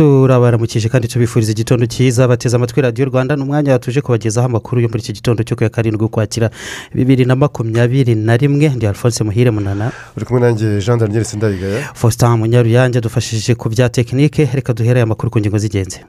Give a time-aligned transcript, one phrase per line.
[0.00, 2.28] Turabaramukije kandi tubifuriza igitondo cyiza.
[2.28, 5.62] Bateze amatwi radiyo rwanda ni umwanya tuje kubagezaho amakuru yo muri iki gitondo cyo ku
[5.64, 6.48] ya karindwi ukwakira
[6.96, 8.68] bibiri na makumyabiri na rimwe.
[8.76, 9.92] Ndi alphonse muhire munana.
[10.16, 11.92] Uri kumwe nanjye jean daniel sindayigaya.
[11.94, 16.00] Faustin munyaruyange dufashije ku bya tekinike reka duhere amakuru ku ngingo z'ingenzi.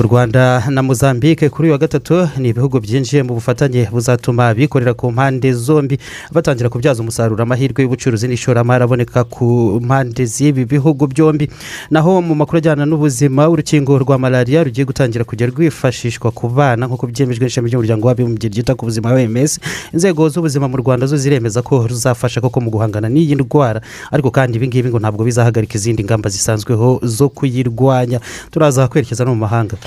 [0.00, 4.94] U rwanda na mozambique kuri uyu wa gatatu ni ibihugu byinjiye mu bufatanye buzatuma abikorera
[4.94, 5.98] ku mpande zombi
[6.32, 7.42] batangira kubyaza umusaruro.
[7.42, 11.50] Amahirwe y'ubucuruzi n'ishoramari aboneka ku mpande z'ibi bihugu byombi.
[11.90, 17.04] Naho mu makuru ajyana n'ubuzima urukingo rwa malariya rugiye gutangira kujya rwifashishwa ku bana nk'uko
[17.06, 19.60] byemejwe n'ishami ry'umuryango w'abibumbye ryita ku buzima wms
[19.92, 23.80] inzego z'ubuzima mu rwanda zo ziremeza ko ruzafasha koko mu guhangana n'iyi ndwara
[24.10, 28.20] ariko kandi ibi ngibi ngo ntabwo bizahagarika izindi ngamba zisanzweho zo kuyirwanya.
[28.50, 29.76] Turaza kwerekeza no mu mahanga.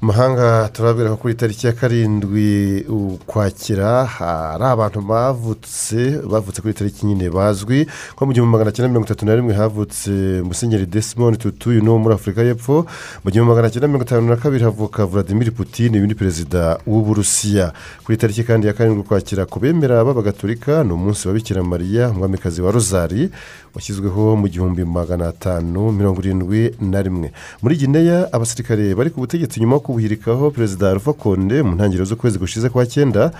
[0.00, 7.28] mahanga turabwira ko kuri tariki ya karindwi ukwakira hari abantu bavutse bavutse kuri tariki nyine
[7.30, 7.84] bazwi
[8.16, 10.10] nko mu gihumbi magana cyenda mirongo itatu na rimwe havutse
[10.44, 12.86] musenyeri desimoni tutu uyu ni uwo muri afurika y'epfo.
[13.24, 17.72] Mu gihumbi magana cyenda mirongo itanu na kabiri havuka vladimir putin ni perezida w'uburusiya.
[18.04, 22.62] Kuri tariki kandi ya karindwi ukwakira ku bemera b'abagatolika ni umunsi wa bikira mariya umwamikazi
[22.62, 23.28] wa rozari
[23.74, 27.32] washyizweho mu gihumbi magana atanu mirongo irindwi na rimwe.
[27.62, 32.38] Muri gineya abasirikare bari ku butegetsi nyuma yo kubuhirikaho perezida alpha konde mu ntangiriro z'ukwezi
[32.38, 33.32] gushize kwa cyenda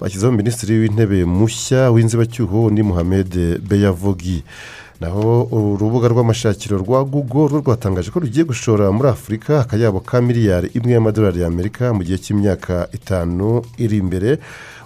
[0.00, 4.42] bashyizeho minisitiri w'intebe mushya w'inzibacyuho ni muhammed beyavogi
[5.00, 10.70] naho urubuga rw'amashakiro rwa google rwo rwatangaje ko rugiye gushora muri afurika akayabo ka miliyari
[10.74, 14.38] imwe y'amadolari y'amerika mu gihe cy'imyaka itanu iri imbere.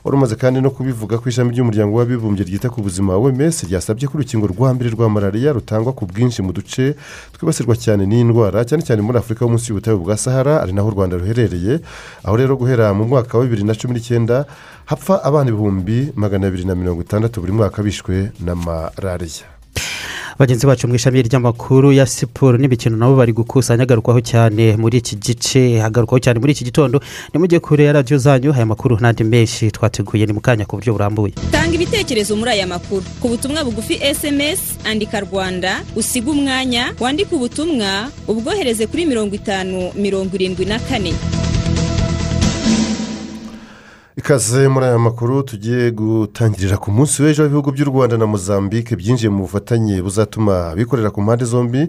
[0.04, 4.14] Wari umaze kandi no kubivuga ku ishami ry'umuryango w'abibumbye ryita ku buzima wms ryasabye ko
[4.20, 6.92] urukingo rwa mbere rwa malariya rutangwa ku bwinshi mu duce
[7.32, 10.88] twibasirwa cyane n'iyi ndwara cyane cyane muri afurika yo munsi y'ubutayu bwa sahara ari naho
[10.88, 11.80] u rwanda ruherereye
[12.24, 14.44] aho rero guhera mu mwaka wa bibiri na cumi n'icyenda
[14.84, 19.53] hapfa abana ibihumbi magana abiri na mirongo itandatu buri mwaka bishwe na malariya.
[20.38, 25.16] Bagenzi bacu mu ishami ry'amakuru ya siporo n'imikino nabo bari gukusanya agarukwaho cyane muri iki
[25.16, 25.78] gice.
[25.78, 27.00] Hagarukwaho cyane muri iki gitondo.
[27.34, 30.26] Nimujye kure ya radiyo zanyu aya makuru n'andi menshi twateguye.
[30.26, 31.32] Ni mu kanya ku buryo burambuye.
[31.50, 33.02] Tanga ibitekerezo muri aya makuru.
[33.20, 40.34] Ku butumwa bugufi esemesi andika rwanda usiga umwanya wandike ubutumwa ubwohereze kuri mirongo itanu mirongo
[40.34, 41.14] irindwi na kane.
[44.16, 49.30] Ikaze muri aya makuru tugiye gutangirira ku munsi w'ejo w'ibihugu by'u rwanda na mozambique byinjiye
[49.30, 51.88] mu bufatanye buzatuma abikorera ku mpande zombi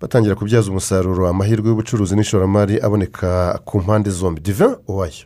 [0.00, 4.40] batangira kubyaza umusaruro amahirwe y'ubucuruzi n'ishoramari aboneka ku mpande zombi.
[4.40, 5.24] Diva uwayo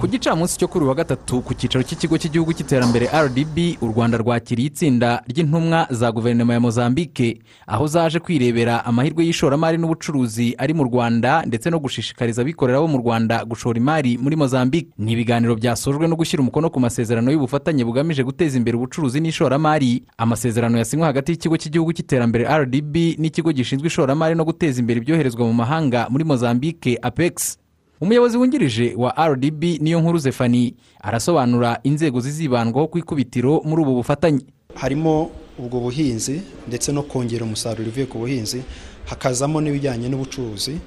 [0.00, 4.68] ku gicamunsi cyo kuri uwa gatatu ku cyicaro cy'ikigo cy'igihugu cy'iterambere rdb u rwanda rwakiriye
[4.72, 11.44] itsinda ry'intumwa za guverinoma ya mozambique aho zaje kwirebera amahirwe y'ishoramari n'ubucuruzi ari mu rwanda
[11.44, 14.88] ndetse no gushishikariza abikorera bo mu rwanda gushora imari muri mozambique.
[14.98, 20.00] Ni ibiganiro byasojwe no gushyira umukono ku masezerano y'ubufatanye bugamije guteza imbere ubucuruzi n'ishoramari.
[20.16, 25.52] Amasezerano yasinywe hagati y'ikigo cy'igihugu cy'iterambere rdb n'ikigo gishinzwe ishoramari no guteza imbere ibyoherezwa mu
[25.52, 27.59] mahanga muri mozambique apex.
[28.00, 34.40] Umuyobozi wungirije wa rdb niyo nkuru zefani arasobanura inzego zizibandwaho ku ikubitiro muri ubu bufatanye.
[34.74, 38.62] Harimo ubwo buhinzi ndetse no kongera umusaruro uvuye ku buhinzi
[39.04, 40.78] hakazamo n'ibijyanye n'ubucuruzi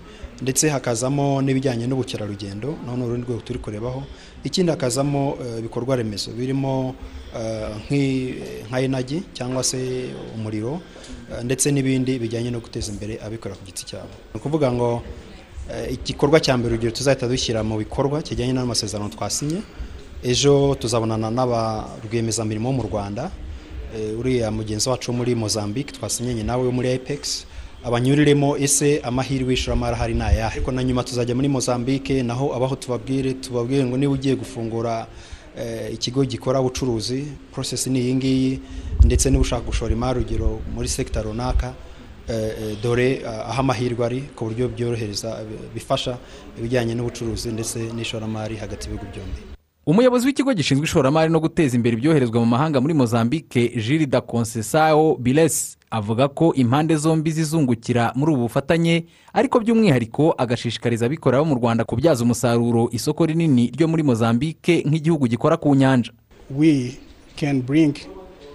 [0.41, 4.03] ndetse hakazamo n'ibijyanye n'ubukerarugendo naho ni urundi rwego turi kurebaho.
[4.44, 6.95] Ikindi hakazamo ibikorwa remezo birimo
[8.69, 10.81] nka enagi cyangwa se umuriro
[11.44, 14.09] ndetse n'ibindi bijyanye no guteza imbere abikorera ku giti cyabo.
[14.34, 15.01] Ni ukuvuga ngo
[15.91, 19.62] igikorwa cya mbere urugero tuzahita dushyira mu bikorwa kijyanye n'amasezerano twasinye
[20.24, 23.31] ejo tuzabonana n'aba rwiyemezamirimo wo mu rwanda.
[24.19, 27.45] Uriya mugenzi wacu wo muri mozambique twasinyanye nawe wo muri apex.
[27.83, 30.56] Abanyuriremo ese amahirwe y'ishoramari ahari ni ayahe?
[30.57, 35.07] Ariko na nyuma tuzajya muri mozambique naho abaho tubabwire tubabwire ngo niba ugiye gufungura
[35.94, 38.59] ikigo gikora ubucuruzi porosesi ni iyi ngiyi
[39.06, 41.74] ndetse niba ushaka gushora imari urugero muri sekita runaka
[42.84, 45.44] dore aho amahirwe ari ku buryo byorohereza
[45.74, 46.18] bifasha
[46.60, 49.42] ibijyanye n'ubucuruzi ndetse n'ishoramari hagati y'ibihugu byombi.
[49.86, 55.16] Umuyobozi w'ikigo gishinzwe ishoramari no guteza imbere ibyoherezwa mu mahanga muri mozambique jiri da concesao
[55.20, 61.56] bires avuga ko impande zombi zizungukira muri ubu bufatanye ariko by'umwihariko agashishikariza abikorera bo mu
[61.56, 66.12] rwanda kubyaza umusaruro isoko rinini ryo muri mozambique nk'igihugu gikora ku nyanja.
[66.50, 66.96] We
[67.36, 67.94] can bring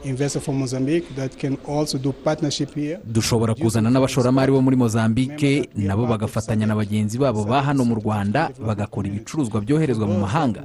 [0.05, 2.99] investors from Mozambique that can also do partnership here.
[3.05, 8.51] dushobora kuzana n'abashoramari bo muri mozambique nabo bagafatanya na bagenzi babo ba hano mu rwanda
[8.67, 10.63] bagakora ibicuruzwa byoherezwa mu mahanga.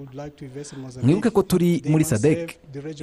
[1.03, 2.57] mwibuke ko turi muri sadek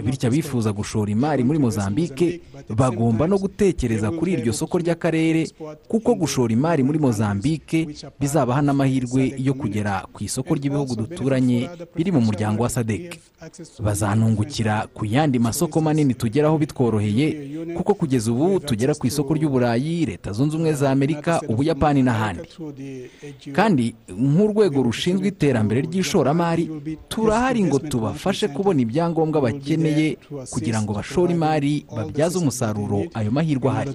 [0.04, 5.48] bityo abifuza gushora imari muri mozambique bagomba no gutekereza kuri iryo soko ry'akarere
[5.88, 7.88] kuko gushora imari muri mozambique
[8.20, 13.18] bizabaha n'amahirwe yo kugera ku isoko ry'ibihugu duturanye biri mu muryango wa sadek
[13.84, 17.26] bazanungukira ku yandi masoko manini tugeraho bitworoheye
[17.76, 22.44] kuko kugeza ubu tugera ku isoko ry'uburayi leta zunze ubumwe za amerika ubuyapani n'ahandi.
[23.56, 26.64] Kandi nk'urwego rushinzwe iterambere ry'ishoramari
[27.08, 30.18] turahari ngo tubafashe kubona ibyangombwa bakeneye
[30.52, 33.90] kugira ngo bashore imari babyaze umusaruro ayo mahirwe ahari.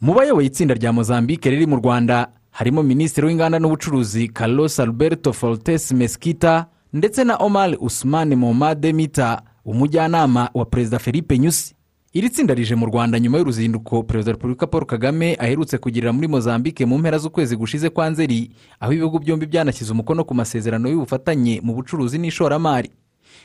[0.00, 5.92] Mu bayoboye itsinda rya mozambique riri mu rwanda harimo minisitiri w'inganda n'ubucuruzi carlos alberto fortes
[5.92, 11.74] mesquita ndetse na omar usman momade mita umujyanama wa perezida felipe nyusi.
[12.12, 16.28] Iri tsinda rije mu rwanda nyuma y'uruzinduko perezida wa repubulika paul kagame aherutse kugirira muri
[16.28, 18.50] mozambique mu mpera z'ukwezi gushize kwa nzeri
[18.80, 22.90] aho ibihugu byombi byanashyize umukono ku masezerano y'ubufatanye mu bucuruzi n'ishoramari.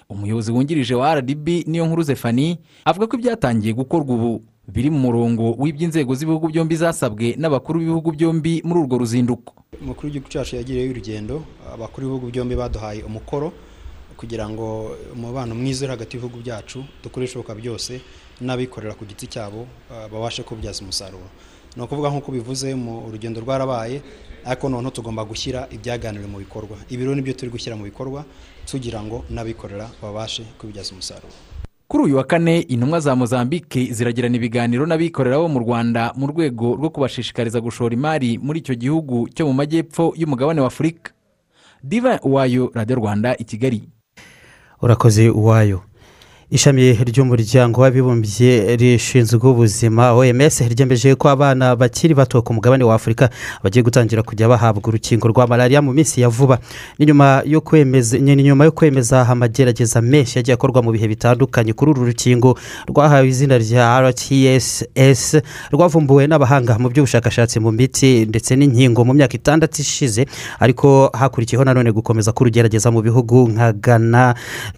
[0.09, 4.43] Umuyobozi wungirije wa rdb niyo nkuru zefani avuga ko ibyatangiye gukorwa ubu.
[4.67, 9.53] Biri mu murongo w'iby'inzego z'ibihugu byombi zasabwe n'abakuru b'ibihugu byombi muri urwo ruzinduko.
[9.81, 11.35] Umukuru w'igihugu cyacu yagiriyeho urugendo
[11.73, 13.51] abakuru b'ibihugu byombi baduhaye umukoro
[14.17, 17.99] kugira ngo umubano mwiza uri hagati y'ibihugu byacu dukore ibishoboka byose
[18.41, 21.27] n'abikorera ku giti cyabo uh, babashe kubyaza umusaruro.
[21.75, 24.01] Ni ukuvuga nk'uko bivuze mu urugendo rwarabaye
[24.45, 26.77] ariko noneho tugomba gushyira ibyaganiriwe mu bikorwa.
[26.89, 28.23] Ibi rero ni byo turi gushyira mu bikorwa
[28.65, 31.33] tugira ngo n'abikorera babashe kubibyaza umusaruro.
[31.87, 36.75] Kuri uyu wa kane intumwa za mozambique ziragirana ibiganiro n'abikorera bo mu rwanda mu rwego
[36.75, 41.11] rwo kubashishikariza gushora imari muri icyo gihugu cyo mu majyepfo y'umugabane wa afurika.
[41.83, 43.83] Diva wayo radiyo rwanda i kigali.
[44.81, 45.81] Urakoze uwayo.
[46.53, 53.29] Ishami ry'umuryango w'abibumbye rishinzwe ubuzima oms ryemeje ko abana bakiri bato ku mugabane wa afurika
[53.63, 56.59] bagiye gutangira kujya bahabwa urukingo rwa malariya mu minsi ya vuba.
[56.99, 57.41] Ni nyuma
[58.65, 61.73] yo kwemeza amagerageza menshi yagiye akorwa mu bihe bitandukanye.
[61.73, 62.53] Kuri uru rukingo
[62.87, 65.41] rwahawe izina rya rtss
[65.73, 70.25] rwavumbuwe n'abahanga mu by'ubushakashatsi mu miti ndetse n'inkingo mu myaka itandatu ishize
[70.61, 74.35] ariko hakurikiyeho nanone gukomeza kurugerageza mu bihugu nka ghana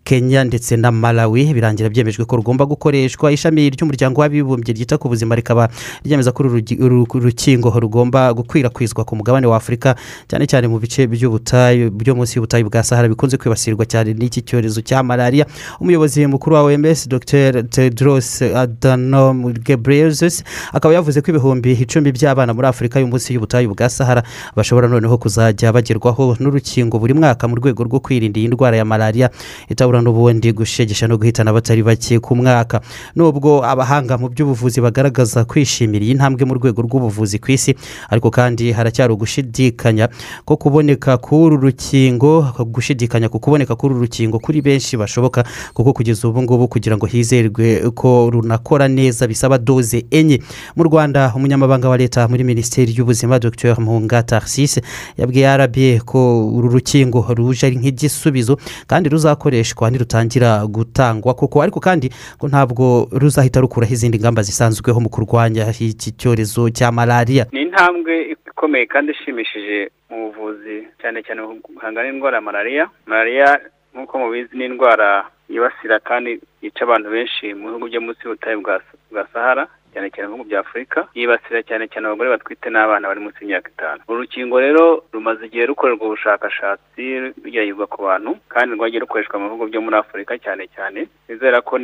[0.07, 1.51] kenya ndetse na malawi.
[1.65, 3.31] Birangira byemejwe ko rugomba gukoreshwa.
[3.33, 5.69] Ishami ry'umuryango w'abibumbye ryita ku buzima rikaba
[6.05, 9.95] ryemeza ko uru rukingo rugomba gukwirakwizwa ku mugabane wa afurika
[10.29, 14.81] cyane cyane mu bice by'ubutayu byo munsi y'ubutayu bwa sahara bikunze kwibasirwa cyane n'iki cyorezo
[14.85, 15.45] cya malariya
[15.81, 17.63] umuyobozi mukuru wa oms dr.
[17.69, 23.89] Tedros adhanom ghebreyesus akaba yavuze ko ibihumbi icumi by'abana muri afurika yo munsi y'ubutayu bwa
[23.89, 24.21] sahara
[24.55, 29.29] bashobora noneho kuzajya bagerwaho n'urukingo buri mwaka mu rwego rwo kwirinda iyi ndwara ya malariya
[29.69, 32.81] itabura n'ubundi gushegesha no guhitana abatari bake ku mwaka.
[33.15, 37.71] Nubwo abahanga mu by'ubuvuzi bagaragaza kwishimira iyi ntambwe mu rwego rw'ubuvuzi ku isi
[38.11, 40.09] ariko kandi haracyari ugushidikanya
[40.45, 45.43] ko kuboneka k'uru rukingo gushidikanya ku kuboneka k'uru rukingo kuri benshi bashoboka
[45.73, 50.41] kuko kugeza ubu ngubu kugira ngo hizerwe ko runakora neza bisaba doze enye.
[50.75, 53.79] Mu rwanda umunyamabanga wa leta muri minisiteri y'ubuzima dr.
[53.79, 54.81] Muhunga tarsisi
[55.17, 58.57] yabwiye rba ko uru rukingo ruje ari nk'igisubizo
[58.87, 65.09] kandi ruzakoreshwa nirutangira gutangwa koko ariko kandi ngo ntabwo ruzahita rukuraho izindi ngamba zisanzweho mu
[65.09, 72.09] kurwanya iki cyorezo cya malariya ni intambwe ikomeye kandi ishimishije mu buvuzi cyane cyane guhangana
[72.09, 73.59] n'indwara ya malariya malariya
[73.93, 79.23] nk'uko mubizi ni indwara yibasira kandi yica abantu benshi mu bihugu byo munsi y'ubutayu bwa
[79.33, 83.69] sahara cyane cyane mu bya afurika yibasira cyane cyane abagore batwite n'abana bari munsi y'imyaka
[83.71, 84.01] itanu.
[84.07, 87.03] Uru rukingo rero rumaze igihe rukorerwa ubushakashatsi
[87.43, 91.77] rugeragezwa ku bantu kandi rwagiye rukoreshwa mu bihugu byo muri afurika cyane cyane bizera ko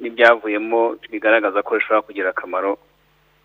[0.00, 2.78] n'ibyavuyemo bigaragaza ko rushobora kugira akamaro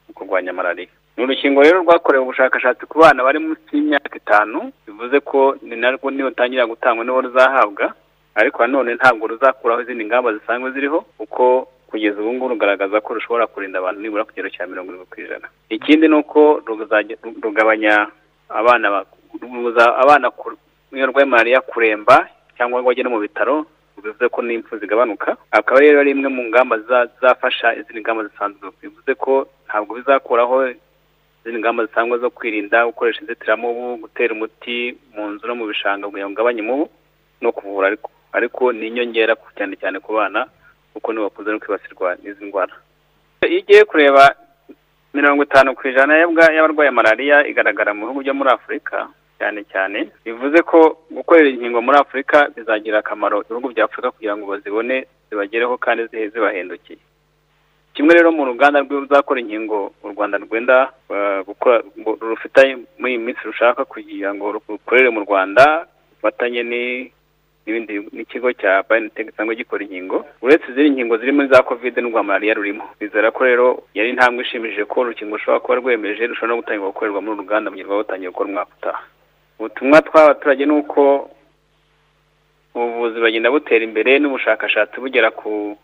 [0.08, 0.90] mu kurwanya malariya.
[1.18, 6.08] Ni urukingo rero rwakorewe ubushakashatsi ku bana bari munsi y'imyaka itanu bivuze ko ni narwo
[6.12, 7.92] nirutangira gutangwa niwo ruzahabwa
[8.40, 13.48] ariko nanone ntabwo ruzakuraho izindi ngamba zisanzwe ziriho kuko kugeza ubu ngubu rugaragaza ko rushobora
[13.48, 15.48] kurinda abantu nibura ku kigero cya mirongo irindwi ku ijana.
[15.70, 16.62] Ikindi ni uko
[17.44, 18.08] rugabanya
[18.50, 19.06] abana
[20.04, 20.28] abana
[20.92, 22.28] iyo barwaye malariya kuremba
[22.58, 23.66] cyangwa ngo no mu bitaro
[24.04, 25.38] bivuze ko n'impfu zigabanuka.
[25.52, 30.68] Akaba rero ari imwe mu ngamba zizafasha izindi ngamba zisanzwe bivuze ko ntabwo bizakuraho
[31.42, 36.28] izindi ngamba zisanzwe zo kwirinda gukoresha inzitiramubu gutera umuti mu nzu no mu bishanga kugira
[36.28, 36.86] ngo ugabanye umubu
[37.42, 40.48] no kuvura ariko ariko ni inyongera cyane cyane ku bana
[40.94, 42.74] kuko nibo bakunze no kwibasirwa n'izi ndwara.
[43.48, 44.36] Iyo ugiye kureba
[45.14, 49.08] mirongo itanu ku ijana y'abarwaye malariya igaragara mu bihugu byo muri afurika
[49.40, 54.46] cyane cyane bivuze ko gukorera inkingo muri afurika bizagira akamaro ibihugu bya afurika kugira ngo
[54.50, 56.02] bazibone zibagereho kandi
[56.34, 57.00] zibahendukiye
[57.94, 61.42] kimwe rero mu ruganda ruzakora inkingo u rwanda rwenda uh,
[62.22, 65.86] rufite muri iyi minsi rushaka kugira ngo rukorere mu rwanda
[66.18, 66.62] rufatanye
[67.68, 72.24] n'ibindi n'ikigo cya BioNTech gisanzwe gikora inkingo uretse izindi nkingo ziri muri za covid n'urwa
[72.24, 72.84] malariya rurimo.
[73.00, 77.20] Bizera ko rero yari intambwe ishimishije ko urukingo rushobora kuba rwemeje rushobora no gutangira gukorerwa
[77.22, 79.02] muri uru ruganda mu gihe rwaba rutangiye gukora umwaka utaha.
[79.60, 81.02] Ubutumwa tw'abaturage ni uko
[82.76, 85.76] ubuvuzi bagenda butera imbere n'ubushakashatsi bugera ku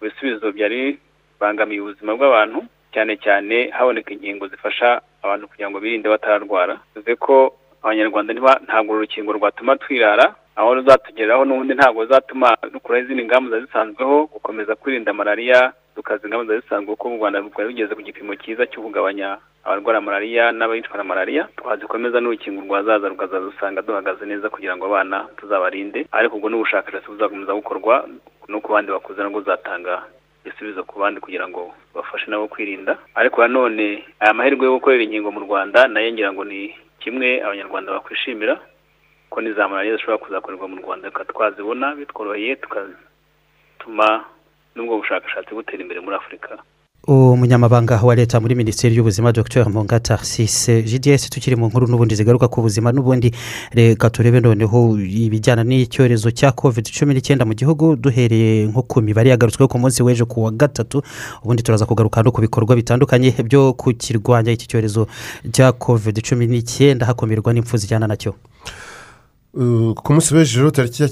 [0.00, 0.98] bisubizo byari
[1.36, 2.58] bibangamiye ubuzima bw'abantu
[2.94, 6.74] cyane cyane haboneka inkingo zifasha abantu kugira ngo birinde batararwara.
[6.94, 7.34] Bivuze ko
[7.82, 8.30] abanyarwanda
[8.66, 14.74] ntabwo uru rukingo rwatuma twirara aho ruzatugeraho n'ubundi ntabwo ruzatuma dukuraho izindi ngamba zisanzweho gukomeza
[14.76, 18.82] kwirinda malariya tukaza ingamba zari zisanzwe kuko u rwanda rwari rugeze ku gipimo cyiza cyo
[18.82, 24.86] kugabanya abarwara malariya n'abayicwa na malariya twazikomeza n'urukingo rwazaza rukazaza usanga duhagaze neza kugira ngo
[24.86, 28.04] abana tuzabarinde ariko ubwo n'ubushakashatsi buzakomeza gukorwa
[28.48, 30.02] no ku bandi bakuze nabwo buzatanga
[30.44, 32.98] ibisubizo ku bandi kugira ngo bafashe nabo kwirinda.
[33.14, 37.38] Ariko nanone aya mahirwe yo gukorera inkingo mu rwanda na yo ngira ngo ni kimwe
[37.44, 38.58] abanyarwanda bakwishimira
[39.32, 44.08] ko n'iza malariya zishobora kuzakorerwa mu rwanda twazibona bitworoheye tugatuma
[44.76, 46.60] n'ubwo bushakashatsi butera imbere muri afurika
[47.08, 49.66] umunyamabanga wa leta muri minisiteri y'ubuzima dr.
[49.68, 53.34] Mungata sise gds tukiri mu nkuru n'ubundi zigaruka ku buzima n'ubundi.
[53.74, 54.94] Reka turebe noneho
[55.26, 59.98] ibijyana n'icyorezo cya covid cumi n'icyenda mu gihugu duhereye nko ku mibare yagarutsweho ku munsi
[60.02, 61.02] w'ejo ku wa gatatu
[61.42, 65.08] ubundi turaza kugaruka no ku bikorwa bitandukanye byo kukirwanya iki cyorezo
[65.50, 68.34] cya covid cumi n'icyenda hakumirwa n'impfu zijyana na cyo.
[69.52, 71.08] Ku munsi w'ejo tariki ya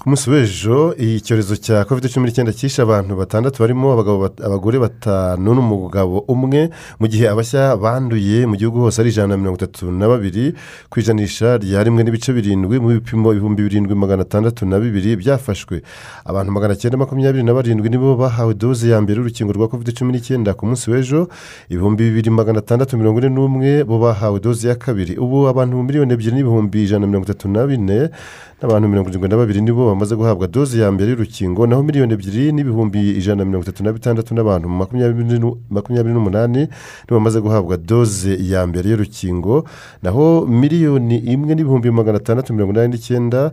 [0.00, 5.52] ku munsi w'ejo icyorezo cya covid cumi n'icyenda cyishe abantu batandatu barimo abagabo abagore batanu
[5.54, 10.08] n'umugabo umwe mu gihe abashya banduye mu gihugu hose ari ijana na mirongo itatu na
[10.08, 10.56] babiri
[10.88, 15.84] ku ijanisha rya rimwe n'ibice birindwi mu bipimo ibihumbi birindwi magana atandatu na bibiri byafashwe.
[16.24, 20.16] Abantu magana cyenda makumyabiri na barindwi nibo bahawe doze ya mbere y'urukingo rwa covid cumi
[20.16, 21.28] n'icyenda ku munsi w'ejo
[21.68, 25.20] ibihumbi bibiri magana atandatu mirongo ine n'umwe bo bahawe doze ya kabiri.
[25.20, 28.08] Ubu abantu miliyoni ebyiri n'ibihumbi ijana na mirongo itatu na bine
[28.62, 32.52] n'abantu mirongo irindwi na babiri nibo bamaze guhabwa doze ya mbere y'urukingo naho miliyoni ebyiri
[32.52, 36.60] n'ibihumbi ijana na mirongo itatu na bitandatu n'abantu makumyabiri n'umunani
[37.04, 39.64] nibo bamaze guhabwa doze ya mbere y'urukingo
[40.02, 43.50] naho miliyoni imwe n'ibihumbi magana atandatu mirongo inani n'icyenda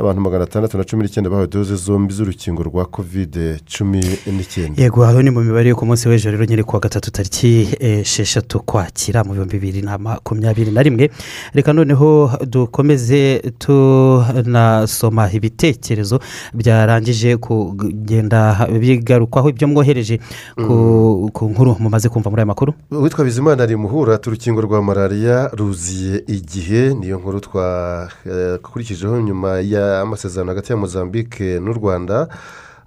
[0.00, 4.82] n'abantu magana atandatu na cumi n'icyenda bahawe doze zombi z'urukingo rwa kovide cumi n'icyenda.
[4.82, 7.68] Yego aho ni mu mibare yo ku munsi w'ejo rero nyine ku wa gatatu tariki
[7.80, 11.10] esheshatu kwakira mu bihumbi bibiri na makumyabiri na rimwe.
[11.52, 16.20] Reka noneho dukomeze tunasoma ibitekerezo
[16.54, 20.20] byarangije kugenda bigarukwaho ibyo mwohereje
[20.56, 22.72] ku ku nkuru mumaze kumva muri aya makuru.
[22.90, 29.60] Witwa bizimana ari muhura urukingo rwa malariya ruziye igihe niyo nkuru twakurikijeho nyuma
[29.98, 32.28] y'amasezerano hagati ya mozambique n'u rwanda.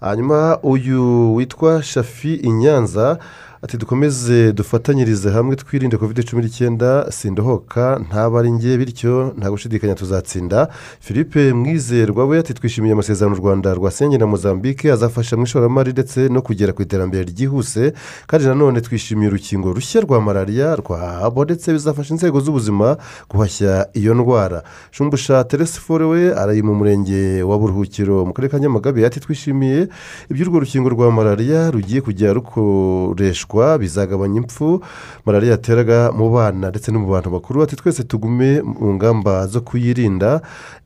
[0.01, 3.17] Hanyuma uyu witwa shafi inyanza
[3.63, 9.95] ati dukomeze dufatanyirize hamwe twirinde covid cumi n'icyenda sindohoka ntaba ari nge bityo nta gushidikanya
[9.95, 10.67] tuzatsinda.
[10.99, 16.19] Philippe mwizerwa we ati twishimiye amasezerano u rwanda rwasenye na mozambique azafasha mu ishoramari ndetse
[16.33, 17.93] no kugera ku iterambere ryihuse.
[18.27, 22.97] Kandi nanone twishimiye urukingo rushya rwa malariya rwabonetse bizafasha inzego z'ubuzima
[23.31, 24.63] guhashya iyo ndwara.
[24.91, 29.87] Shumbusha teresifore we ari mu murenge wa buruhukiro mu karere ka nyamagabe ati twishimiye
[30.31, 34.81] iby'urwo rukingo rwa malariya rugiye kujya rukoreshwa bizagabanya impfu
[35.25, 37.63] malariya yateraga mu bana ndetse no mu bantu bakuru.
[37.63, 40.41] Ati twese tugume mu ngamba zo kuyirinda.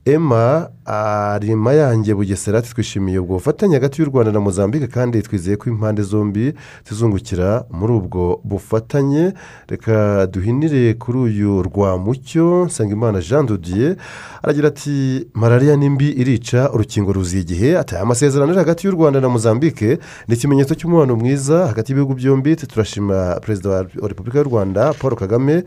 [0.06, 5.58] Emma arima yanjye bugesera ati twishimiye ubwo bufatanye hagati y'u rwanda na mozambique kandi twizeye
[5.58, 6.54] ko impande zombi
[6.90, 9.34] zizungukira muri ubwo bufatanye.
[9.68, 13.96] Reka duhinire kuri uyu rwamucyo nsangimana jean dodiye
[14.44, 17.78] aragira ati malariya ni mbi irica urukingo ruziye igihe.
[17.78, 22.56] Ati amasezerano ari hagati y'u rwanda na mozambique ni ikimenyetso cy'umubano mwiza hagati y'ibihugu byombi
[22.66, 25.64] turashima perezida wa repubulika y'u rwanda paul kagame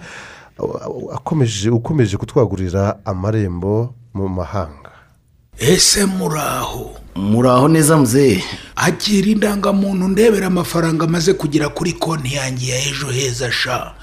[1.15, 4.91] akomeje ukomeje kutwagurira amarembo mu mahanga.
[5.59, 6.91] Ese muraho?
[7.17, 8.45] Muraho neza muzehe
[8.77, 13.95] akira indangamuntu ndebera amafaranga amaze kugera kuri konti yanjye ya ejo heza sha.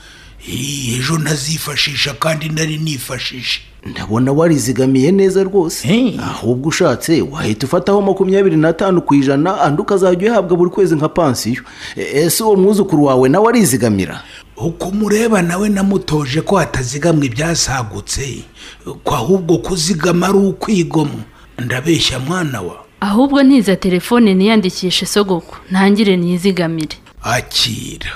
[0.98, 6.14] Ejo ntazifashisha kandi nari nifashishe ndabona warizigamiye neza rwose.
[6.24, 11.62] Ahubwo ushatse wahita ufataho makumyabiri n'atanu ku ijana andi ukazajya uyahabwa buri kwezi nka pansiyo.
[11.96, 14.24] E- ese uwo mwuzukuru wawe nawe arizigamira
[14.58, 18.44] uko umureba nawe namutoje ko hatazigamwa ibyasagutse
[19.04, 21.22] ko ahubwo kuzigama ari ukwigomwa.
[21.66, 22.76] Ndabeshya mwana wa.
[23.00, 28.12] Ahubwo ntiza telefone niyandikishe sogoko ntangire niyizigamire akira.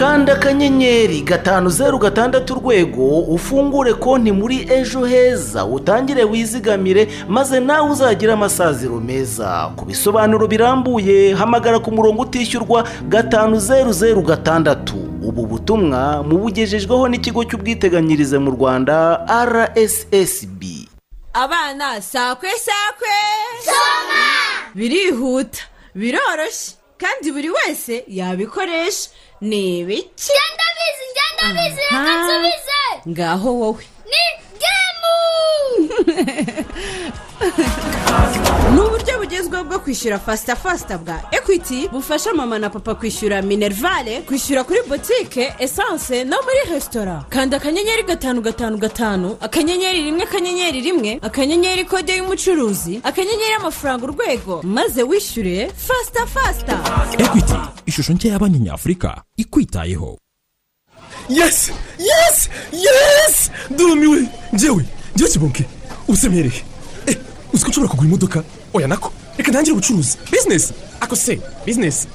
[0.00, 7.90] Kanda akanyenyeri gatanu zeru gatandatu urwego ufungure konti muri ejo heza utangire wizigamire maze nawe
[7.90, 9.72] uzagire amasaziro meza.
[9.76, 14.96] Ku bisobanuro birambuye hamagara ku murongo utishyurwa gatanu zeru zeru gatandatu.
[15.22, 20.62] Ubu butumwa mubugejejweho n'ikigo cy'ubwiteganyirize mu rwanda rssb
[21.32, 23.16] abana sakwe sakwe!
[23.64, 24.24] Soma!
[24.74, 25.60] Birihuta
[25.94, 29.10] biroroshye kandi buri wese yabikoresha.
[29.40, 33.84] Ni ibiki ngenda bizi ngenda bizi reka nsubize ngaho wowe.
[38.74, 44.20] ni uburyo bugezweho bwo kwishyura fasita fasita bwa ekwiti bufasha mama na papa kwishyura minerivare
[44.22, 50.80] kwishyura kuri botike esanse no muri resitora kanda akanyenyeri gatanu gatanu gatanu akanyenyeri rimwe akanyenyeri
[50.80, 54.62] rimwe akanyenyeri kode y'umucuruzi akanyenyeri amafaranga urwego.
[54.62, 56.78] Maze wishyure fasita fasita
[57.18, 57.54] ekwiti
[57.86, 60.18] ishusho nshya ya banki nyafurika ikwitayeho.
[61.30, 64.84] Yesi yesi yesi ndumiwe njyewe
[65.14, 65.64] njyewe kibonke
[66.08, 66.62] usemereye
[67.06, 67.16] eh
[67.52, 68.42] uzi ko nshobora kugura imodoka?
[68.74, 69.12] Oya nako.
[69.36, 70.16] Reka ntangire ubucuruzi.
[70.32, 72.06] Bizinesi ako se bizinesi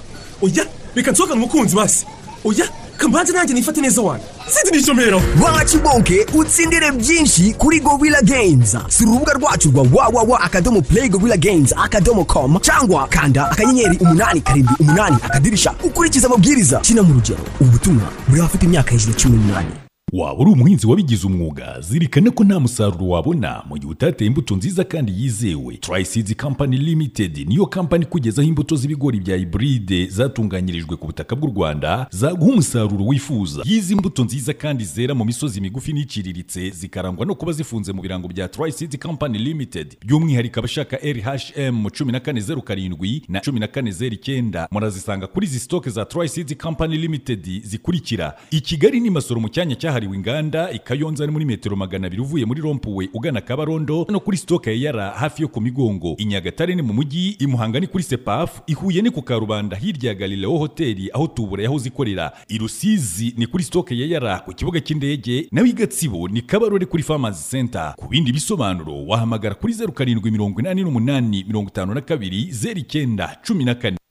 [0.41, 2.05] oya reka nsohokane umukunzi basi.
[2.43, 2.65] Oya
[2.97, 8.77] kambanze nanjye nifate neza wana sinzi nishomero bakibonke utsindire byinshi kuri gorilla games.
[8.89, 14.41] Sura urubuga rwacu rwa wawawa akadomo play gorilla games akadomo com cyangwa kanda akanyenyeri umunani
[14.41, 16.79] karindwi umunani akadirisha ukurikiza amabwiriza.
[16.79, 17.39] Kina mu rugero.
[17.59, 19.84] Ubu butumwa buri abafite imyaka hejuru ya cumi n'umunani.
[20.15, 21.81] Waba uri umuhinzi wabigize umwuga.
[21.81, 23.63] Zirikana ko nta musaruro wabona.
[23.69, 25.77] Mu gihe utateye imbuto nziza kandi yizewe.
[25.77, 32.07] Triseeds Company Limited niyo kampani ikugezaho imbuto z'ibigori bya hybride zatunganyirijwe ku butaka bw'u Rwanda
[32.11, 33.61] zaguha umusaruro wifuza.
[33.65, 38.27] Yizi mbuto nziza kandi zera mu misozi migufi n'iciriritse zikarangwa no kuba zifunze mu birango
[38.27, 39.97] bya Triseeds Company Limited.
[40.05, 48.33] By'umwihariko abashaka RHM 1407 na 1409 murazisanga kuri izi stoke za Triseeds Company Limited zikurikira.
[48.51, 52.21] I Kigali ni Masoro mu cyanya cyahariwe inganda i Kayonza ni muri metero magana abiri
[52.21, 56.15] uvuye muri rompuwe ugana Kabarondo no kuri stoke ya Yara hafi yo ku Migongo.
[56.17, 59.75] I Nyagatare ni mu mujyi i Muhanga ni kuri Sepaf i Huye ni ku Karubanda
[59.77, 62.31] hirya ya Galileo Hotel aho tubura yahoze ikorera.
[62.49, 66.85] I Rusizi ni kuri stoke ya Yara ku kibuga cy'indege nawe i Gatsibo ni Kabarore
[66.85, 67.93] kuri Farmers Center.
[67.97, 74.04] Ku bindi bisobanuro wahamagara kuri 0788 52 09 14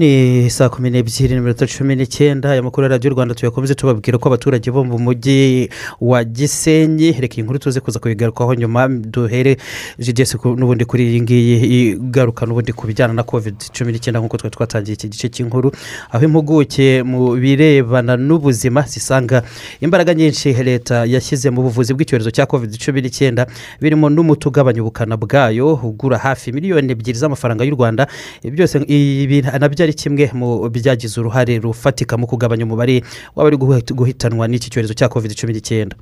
[0.00, 4.28] ni saa kumi n'ebyiri n'iminota cumi n'icyenda aya makuru ya radiyo rwanda tuyakomeze tubabwira ko
[4.28, 5.68] abaturage bo mu mujyi
[6.00, 9.56] wa gisenyi reka iyi nkuru tuze kuza kuyigarukaho nyuma duhere
[9.98, 11.56] jidesi n'ubundi kuri iyi ngiyi
[12.00, 15.68] igaruka n'ubundi ku bijyana na covid cumi n'icyenda nk'uko twari twatangiye iki gice cy'inkuru
[16.10, 19.42] aho impuguke mu birebana n'ubuzima zisanga
[19.84, 23.44] imbaraga nyinshi leta yashyize mu buvuzi bw'icyorezo cya covid cumi n'icyenda
[23.76, 28.08] birimo n'umuti ugabanya ubukana bwayo ugura hafi miliyoni ebyiri z'amafaranga y'u rwanda
[28.48, 33.02] byose ibi na byo ari kimwe mu byagize uruhare rufatika mu kugabanya umubare
[33.36, 33.56] w'abari
[33.98, 35.96] guhitanwa n'iki cyorezo cya covid cumi n'icyenda.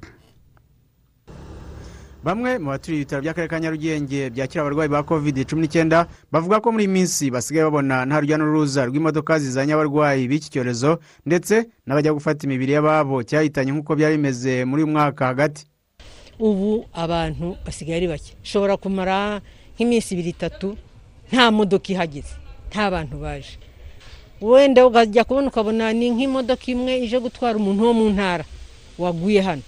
[2.24, 6.72] Bamwe mu baturiye ibitaro by'akarere ka nyarugenge byakira abarwayi ba covid cumi n'icyenda bavuga ko
[6.74, 12.12] muri iyi minsi basigaye babona nta rujya n'uruza rw'imodoka zizanye abarwayi b'iki cyorezo ndetse n'abajya
[12.12, 15.62] gufata imibiri y'ababo cyahitanye nk'uko byari bimeze muri uyu mwaka hagati.
[16.42, 18.34] Ubu abantu basigaye ari bake.
[18.42, 19.38] Ushobora kumara
[19.78, 20.74] nk'iminsi ibiri itatu
[21.30, 22.34] nta modoka ihageze.
[22.68, 23.56] Nta bantu baje.
[24.40, 28.44] Wenda ukajya kubona ukabona ni nk'imodoka imwe ije gutwara umuntu wo mu ntara.
[28.98, 29.62] Waguye hano.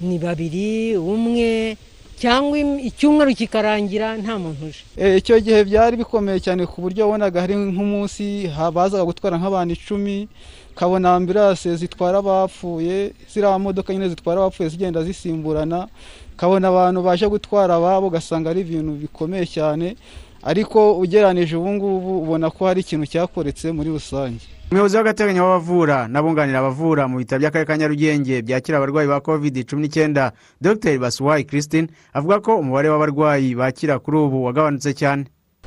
[0.00, 1.76] Ni babiri umwe
[2.18, 4.82] cyangwa icyumweru kikarangira nta muntu uje.
[5.18, 10.28] Icyo gihe byari bikomeye cyane ku buryo wabonaga hari nk'umunsi bazaga gutwara nk'abantu icumi
[10.74, 15.86] ukabona ambirase zitwara abapfuye ziriya modoka nyine zitwara abapfuye zigenda zisimburana
[16.34, 19.96] ukabona abantu baje gutwara ababo ugasanga ari ibintu bikomeye cyane.
[20.44, 24.44] Ariko ugereranije ubu ngubu ubona ko hari ikintu cyakoretse muri rusange.
[24.70, 29.82] Umuyobozi w'agateganyo w'abavura n'abunganira abavura mu bitaro by'akarere ka nyarugenge byakira abarwayi ba covid cumi
[29.86, 30.98] n'icyenda dr.
[30.98, 35.24] Basuwayi christine avuga ko umubare w'abarwayi bakira kuri ubu wagabanutse cyane.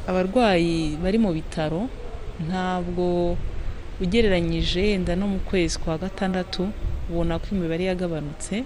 [0.07, 1.87] Abarwayi bari mu bitaro
[2.47, 3.37] ntabwo
[4.01, 6.69] ugereranyije yenda no mu kwezi kwa gatandatu
[7.09, 8.63] ubona ko imibare yagabanutse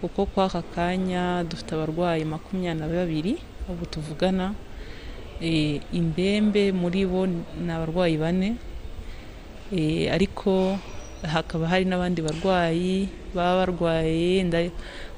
[0.00, 3.32] kuko kwa aka kanya dufite abarwayi makumyabiri na babiri
[3.70, 4.52] ubu tuvugana
[5.40, 8.56] imbembe muri bo ni abarwayi bane.
[10.10, 10.78] Ariko
[11.22, 14.44] hakaba hari n'abandi barwayi baba barwaye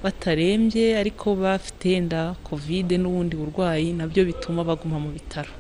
[0.03, 5.51] batarembye ariko bafite yenda kovide n'ubundi burwayi na byo bituma baguma mu bitaro.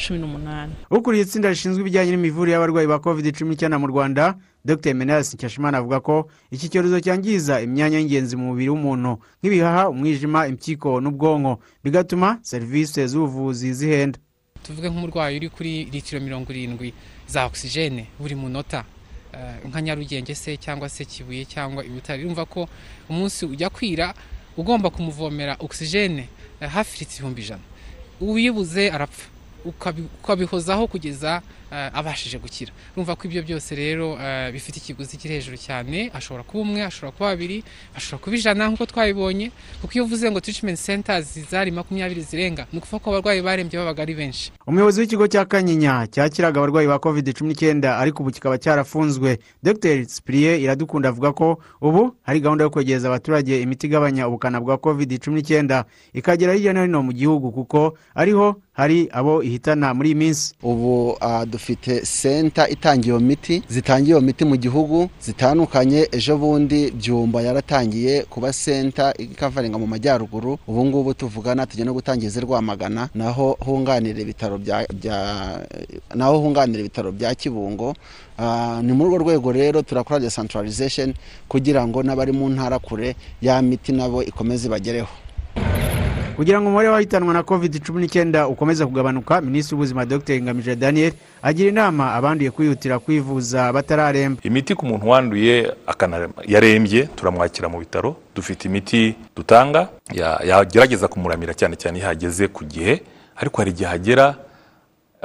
[0.00, 0.72] Cumi n'umunani.
[0.90, 4.94] Ukuriye itsinda rishinzwe ibijyanye n'imivurire y'abarwayi ba covid cumi n'icyenda mu rwanda dr.
[4.94, 11.00] Menas nkeshimana avuga ko iki cyorezo cyangiza imyanya y'ingenzi mu mubiri w'umuntu nk'ibihaha umwijima impyiko
[11.00, 14.18] n'ubwonko bigatuma serivisi z'ubuvuzi zihenda.
[14.62, 16.92] Tuvuge nk'umurwayi uri kuri litiro mirongo irindwi
[17.28, 18.84] za ogisijene buri munota
[19.32, 22.68] eh, nka nyarugenge se cyangwa se kibuye cyangwa ibutare urumva ko
[23.08, 24.14] umunsi ujya kwira
[24.56, 26.28] ugomba kumuvomera ogisijene
[26.60, 27.62] eh, hafi litiro ibihumbi ijana.
[28.20, 29.28] Uwibuze arapfa.
[29.64, 32.72] Ukabi- ukabihozaho kugeza abashije gukira.
[32.96, 36.10] Urumva ko ibyo byose rero eh, bifite ikiguzi kiri hejuru cyane.
[36.14, 37.64] Ashobora kuba umwe ashobora kuba babiri
[37.96, 39.50] ashobora kuba ijana nk'uko twabibonye.
[39.80, 44.02] Kuko iyo uvuze ngo treatment centers zari makumyabiri zirenga ni ukuvuga ko abarwayi barembye babaga
[44.02, 44.50] ari benshi.
[44.66, 49.38] Umuyobozi w'ikigo cya kanyinya cyakiraga abarwayi ba covid cumi n'icyenda ariko ubu kikaba cyarafunzwe.
[49.62, 50.04] Dr.
[50.08, 55.18] Sipiriye iradukunda avuga ko ubu hari gahunda yo kwegereza abaturage imiti igabanya ubukana bwa covid
[55.22, 60.14] cumi n'icyenda ikagera hirya no hino mu gihugu kuko ariho hari abo ihitana muri iyi
[60.18, 60.54] minsi.
[60.62, 66.08] Ubu ah, dufite senta itanga iyo miti zitangiye iyo miti mu gihugu zitandukanye.
[66.12, 70.58] Ejo bundi byumba yaratangiye kuba senta ikavaringa mu majyaruguru.
[70.66, 74.86] Ubu ngubu tuvugana tujya no gutangiza rwamagana naho hunganira ibitaro bya
[76.14, 77.94] naho hunganira ibitaro bya kibungo.
[78.38, 81.12] Ah, ni muri urwo rwego rero turakora decentralization
[81.48, 85.12] kugira ngo n'abari mu ntara kure ya miti nabo ikomeze ibagereho.
[86.40, 90.40] Kugira ngo umubare w'abahitanwa na covid cumi n'icyenda ukomeze kugabanuka minisitiri w'ubuzima dr.
[90.42, 94.40] Ngamije daniel agira inama abanduye kwihutira kwivuza batararemba.
[94.42, 95.68] Imiti ku muntu wanduye
[96.46, 102.64] yarembye turamwakira mu bitaro dufite imiti dutanga ya- yagerageza kumuramira cyane cyane iyo hageze ku
[102.64, 103.02] gihe
[103.36, 104.34] ariko hari igihe hagera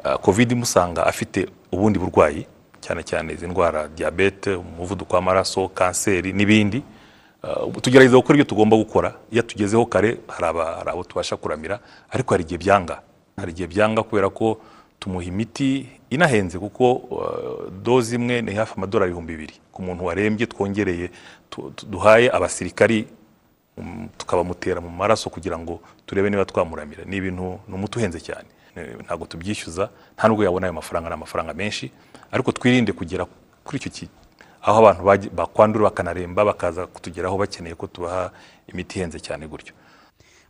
[0.03, 2.43] ah, covid imusanga afite ubundi burwayi
[2.83, 6.83] cyane cyane izi ndwara diyabete umuvuduko w'amaraso kanseri n'ibindi.
[7.81, 9.15] Tugerageza gukora ibyo tugomba gukora.
[9.31, 11.79] Iyo tugezeho kare hari abo tubasha kuramira.
[12.09, 13.01] Ariko hari igihe byanga.
[13.37, 14.57] Hari igihe byanga kubera ko
[14.99, 19.53] tumuha imiti inahenze kuko uh, doze imwe ni hafi amadolari ibihumbi bibiri.
[19.71, 21.09] Ku muntu warembye twongereye
[21.89, 23.07] duhaye abasirikari
[23.77, 27.03] um, tukabamutera mu maraso kugira ngo turebe niba twamuramira.
[27.05, 28.47] Ni ibintu ni umuti uhenze cyane.
[28.75, 31.91] Ne- ntabwo tubyishyuza nta nubwo yabona ayo mafaranga ni amafaranga menshi.
[32.31, 33.25] Ariko twirinde kugera
[33.63, 33.91] kuri icyo
[34.65, 38.31] aho abantu bakwandura bakanaremba bakaza kutugeraho bakeneye ko tubaha
[38.67, 39.73] imiti ihenze cyane gutyo.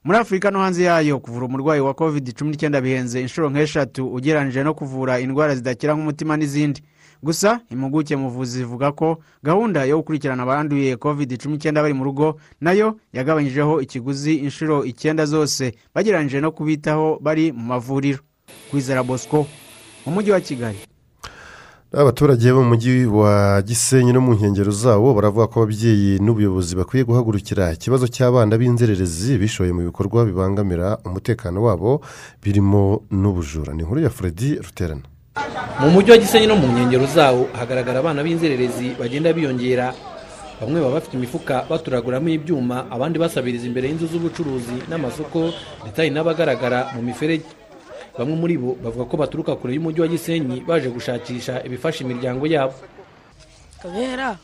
[0.04, 4.64] Muri afurika no hanze yayo kuvura umurwayi wa covid cumi n'icyenda bihenze inshuro nk'eshatu ugereranyije
[4.64, 6.82] no kuvura indwara zidakira nk'umutima n'izindi.
[7.24, 12.04] Gusa impuguke mu buvuzi zivuga ko gahunda yo gukurikirana abanduye covid cumi n'icyenda bari mu
[12.06, 18.20] rugo na yo yagabanyijeho ikiguzi inshuro icyenda zose bagereranyije no kubitaho bari mu mavuriro.
[18.70, 19.48] Kwizera bosco
[20.06, 20.78] mu mujyi wa kigali.
[21.96, 27.04] Abaturage bo mu mujyi wa gisenyi no mu nkengero zawo baravuga ko ababyeyi n'ubuyobozi bakwiye
[27.08, 32.02] guhagurukira ikibazo cy'abana b'inzererezi bishoye mu bikorwa bibangamira umutekano wabo
[32.44, 33.72] birimo n'ubujura.
[33.74, 35.08] Ni inkuru ya freddy ruterana.
[35.80, 39.94] Mu mujyi wa gisenyi no mu nkengero zawo hagaragara abana b'inzererezi bagenda biyongera.
[40.62, 45.52] Bamwe baba bafite imifuka baturaguramo ibyuma abandi basabiriza imbere y'inzu z'ubucuruzi n'amasoko
[45.84, 47.44] ndetse hari n'abagaragara mu miferege.
[48.18, 52.76] Bamwe muri bo bavuga ko baturuka kure y'umujyi wa gisenyi baje gushakisha ibifasha imiryango yabo.
[53.82, 54.38] Kubera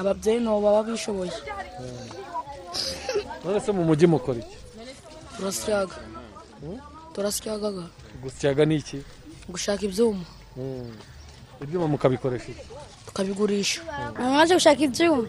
[0.00, 1.32] ababyeyi nabo baba bishoboye.
[3.44, 4.56] None se mu mujyi mukora iki?
[5.36, 5.96] Turasyaga
[7.14, 7.84] turasyagaga
[8.22, 8.98] gusyaga ni iki?
[9.48, 10.24] Gushaka ibyuma.
[10.56, 10.92] Mm.
[11.62, 12.64] ibyuma mukabikoresha iki?
[13.06, 13.80] Tukabigurisha.
[14.18, 15.28] Mwaje gushaka ibyuma.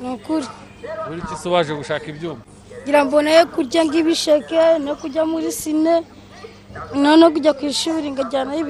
[0.00, 0.46] Ni ukuri.
[1.08, 2.42] Buri kisi waje gushaka ibyuma?
[2.86, 6.06] Ngira ngo na yo kurya nk'ibisheke no kujya muri sine
[6.94, 8.62] no kujya ku ishuri ngajyanayo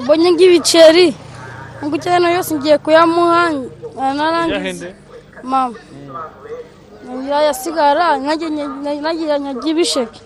[0.00, 1.12] mbonye nk'ibiceri.
[1.84, 3.52] Ngujyana yose ngiye kuyamuha
[4.16, 4.88] narangiza.
[5.44, 5.76] Mama.
[7.46, 10.20] Yasigara nagira nyajya ibisheke.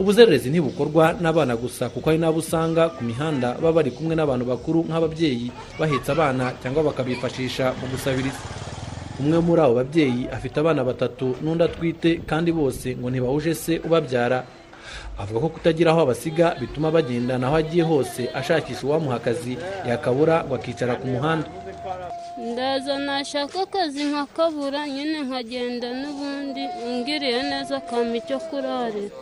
[0.00, 4.78] Ubuzererezi ntibukorwa n'abana gusa kuko hari n'abo usanga ku mihanda baba bari kumwe n'abantu bakuru
[4.88, 8.40] nk'ababyeyi bahetse abana cyangwa bakabifashisha mu gusabiriza.
[9.20, 14.44] Umwe muri abo babyeyi afite abana batatu n'undi atwite kandi bose ngo ntibahuje se ubabyara.
[15.18, 19.54] Avuga ko kutagira aho abasiga bituma bagendana aho agiye hose ashakisha uwamuha akazi
[19.88, 21.48] yakabura ngo akicara ku muhanda.
[22.52, 29.14] Ndaza nashaka akazi nkakabura nyine nkagenda n'ubundi ungiriye neza akampa icyo kurarira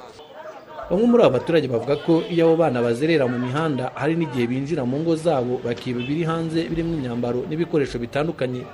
[0.90, 4.82] bamwe muri abo baturage bavuga ko iyo abo bana bazerera mu mihanda hari n'igihe binjira
[4.88, 8.64] mu ngo zabo bakiba ibiri hanze birimo imyambaro n'ibikoresho bitandukanye.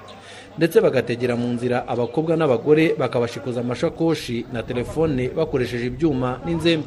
[0.59, 6.87] Ndetse bagategera mu nzira abakobwa n'abagore bakabashikuza amashakoshi na telefone bakoresheje ibyuma n'inzembe.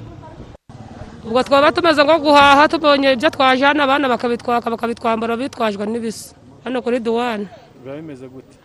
[1.26, 7.00] Ubwo twaba tumeze nko guhaha tubonye ibyo twajyana abana bakabitwaka bakabitwambara bitwajwe n'ibisa hano kuri
[7.00, 7.48] duwane
[7.84, 8.56] biba bimeze gute?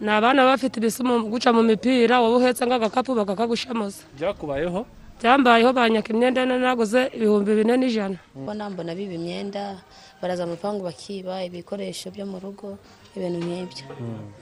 [0.00, 4.82] Ni abana baba bafite ibisumu guca mu mipira wowe uhetse nk'agakapu bakakagushamuza byakubayeho?
[5.22, 8.18] Byambayeho banyaka imyenda naguze ibihumbi bine n'ijana.
[8.36, 9.80] Mbona mbona biba imyenda
[10.20, 12.76] baraza mu bipangu bakiba ibikoresho byo mu rugo
[13.16, 13.84] ibintu nk'ibyo.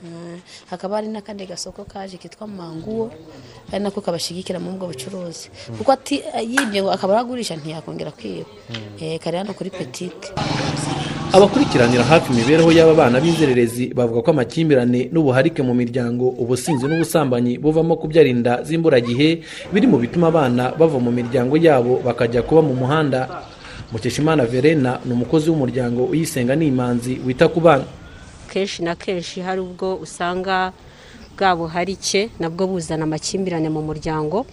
[0.03, 0.39] Mm.
[0.69, 3.11] hakaba hari n'akandi gasoko kaje kitwa manguwo
[3.71, 5.49] ari nako kabashigikira muri ubwo bucuruzi.
[5.77, 5.91] Kuko
[6.43, 8.45] yibye ngo akaba aragurisha ntiyakongera kwiba.
[8.99, 10.35] Eh, kari hano kuri petite.
[11.35, 17.99] Abakurikiranira hafi imibereho y'aba bana b'inzererezi bavuga ko amakimbirane n'ubuharike mu miryango ubusinzi n'ubusambanyi buvamo
[17.99, 23.27] kubyara inda z'imburagihe biri mu bituma abana bava mu miryango yabo bakajya kuba mu muhanda.
[23.91, 27.83] Mukeshimana verena ni umukozi w'umuryango uyisenga n'imanzi wita ku bana.
[28.55, 30.71] Kenshi na kenshi hari ubwo usanga
[31.35, 34.45] bwa buharike nabwo buzana amakimbirane mu muryango.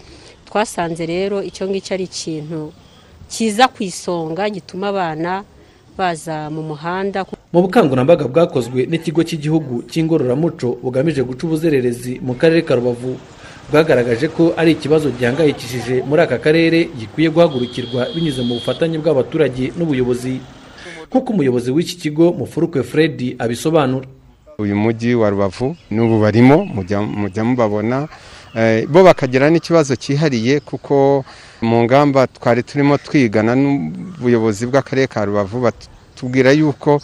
[0.51, 2.73] Twasanze rero icyo ngicyo ari ikintu
[3.31, 5.45] kiza ku isonga gituma abana
[5.97, 7.23] baza mu muhanda
[7.55, 13.15] mu bukangurambaga bwakozwe n'ikigo cy'igihugu cy'ingororamuco bugamije guca ubuzererezi mu karere ka rubavu
[13.71, 20.41] bwagaragaje ko ari ikibazo gihangayikishije muri aka karere gikwiye guhagurukirwa binyuze mu bufatanye bw'abaturage n'ubuyobozi.
[21.13, 24.07] Nk'uko umuyobozi w'iki kigo mufurukwe fred abisobanura.
[24.59, 28.09] Uyu mujyi wa rubavu n'ubu barimo mujya mubabona.
[28.57, 31.25] Eh, bo bakagira n'ikibazo cyihariye kuko
[31.63, 37.01] mu ngamba twari turimo twigana n'ubuyobozi bw'akarere ka rubavu batubwira yuko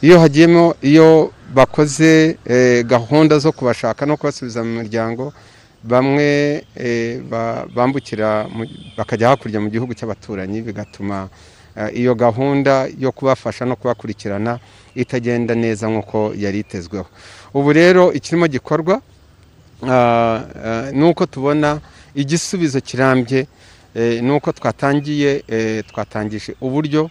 [0.00, 5.32] iyo hagiyemo iyo bakoze eh, gahunda zo kubashaka no kubasubiza mu miryango
[5.84, 8.48] bamwe eh, ba- bambukira
[8.96, 11.28] bakajya hakurya mu gihugu cy'abaturanyi bigatuma
[11.94, 14.58] iyo gahunda yo kubafasha no kubakurikirana
[14.94, 17.06] itagenda neza nk'uko yari itezweho.
[17.54, 19.00] Ubu rero ikirimo gikorwa
[19.82, 21.80] ah, ah, ni uko tubona
[22.14, 23.46] igisubizo kirambye
[23.94, 27.10] eh, ni uko twatangiye eh, twatangije uburyo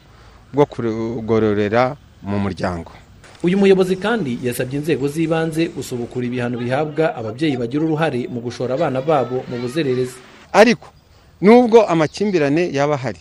[0.54, 2.92] bwo kugororera mu muryango.
[3.44, 9.02] Uyu muyobozi kandi yasabye inzego z'ibanze gusubukura ibihano bihabwa ababyeyi bagira uruhare mu gushora abana
[9.02, 10.18] babo mu buzererezi.
[10.54, 10.88] Ariko
[11.42, 13.20] nubwo amakimbirane yaba ahari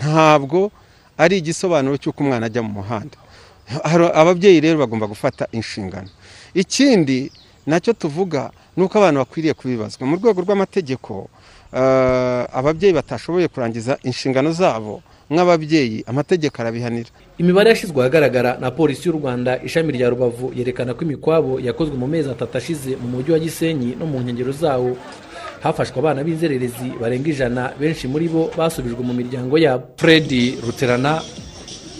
[0.00, 0.70] ntabwo
[1.20, 3.16] ari igisobanuro cy'uko umwana ajya mu muhanda.
[4.16, 6.08] Ababyeyi rero bagomba gufata inshingano.
[6.54, 7.30] Ikindi
[7.66, 10.06] na cyo tuvuga ni uko abantu bakwiriye kubibazwa.
[10.08, 11.28] Mu rwego rw'amategeko
[11.72, 17.10] eh, ababyeyi batashoboye kurangiza inshingano zabo nk'ababyeyi amategeko arabihanira.
[17.38, 22.06] Imibare yashyizwe ahagaragara na polisi y'u rwanda ishami rya rubavu yerekana ko imikwabo yakozwe mu
[22.10, 24.96] mezi atatu ashize mu mujyi wa gisenyi no mu nkengero zawo.
[25.62, 29.84] Hafashwe abana b'inzererezi barenga ijana benshi muri bo basubijwe mu miryango yabo.
[29.96, 31.20] Fredi ruterana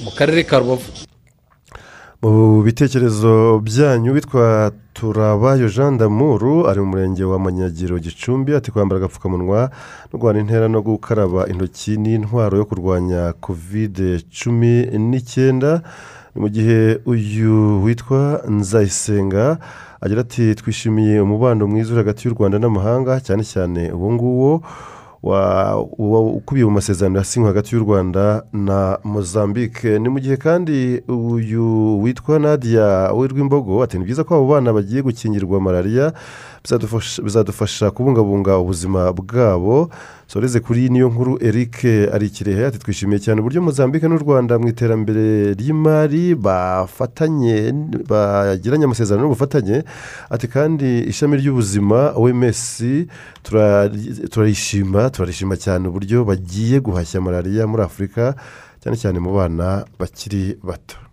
[0.05, 0.90] mu karere ka rubavu.
[2.23, 8.99] Mu bitekerezo byanyu witwa turabayo jean damuru ari mu murenge wa manyagiro gicumbi ati kwambara
[8.99, 9.70] agapfukamunwa
[10.12, 15.81] no guhana intera no gukaraba intoki n'intwaro yo kurwanya kovide cumi n'icyenda
[16.35, 19.59] ni mu gihe uyu witwa nzayisenga
[20.00, 24.50] agira ati twishimiye umubano mwiza uri hagati y'u rwanda n'amahanga cyane cyane uwo nguwo
[26.36, 29.98] ukubiye mu masezerano yasinywe hagati y'u rwanda na mozambique.
[29.98, 35.02] Ni mu gihe kandi uyu witwa nadia w'irwimbogo ati ni byiza ko abo bana bagiye
[35.02, 36.12] gukingirwa malariya
[36.64, 39.90] bizadufasha- kubungabunga ubuzima bwabo.
[40.27, 44.68] Soreze kuri niyo nkuru eric ari ikirehe ati twishimiye cyane uburyo mozambique n'u rwanda mu
[44.68, 47.73] iterambere ry'imari bafatanye
[48.07, 49.83] bagiranye amasezerano y'ubufatanye
[50.31, 52.83] ati kandi ishami ry'ubuzima oms
[54.31, 58.35] turarishima turarishima cyane uburyo bagiye guhashya malariya muri afurika
[58.83, 61.10] cyane cyane mu bana bakiri bato.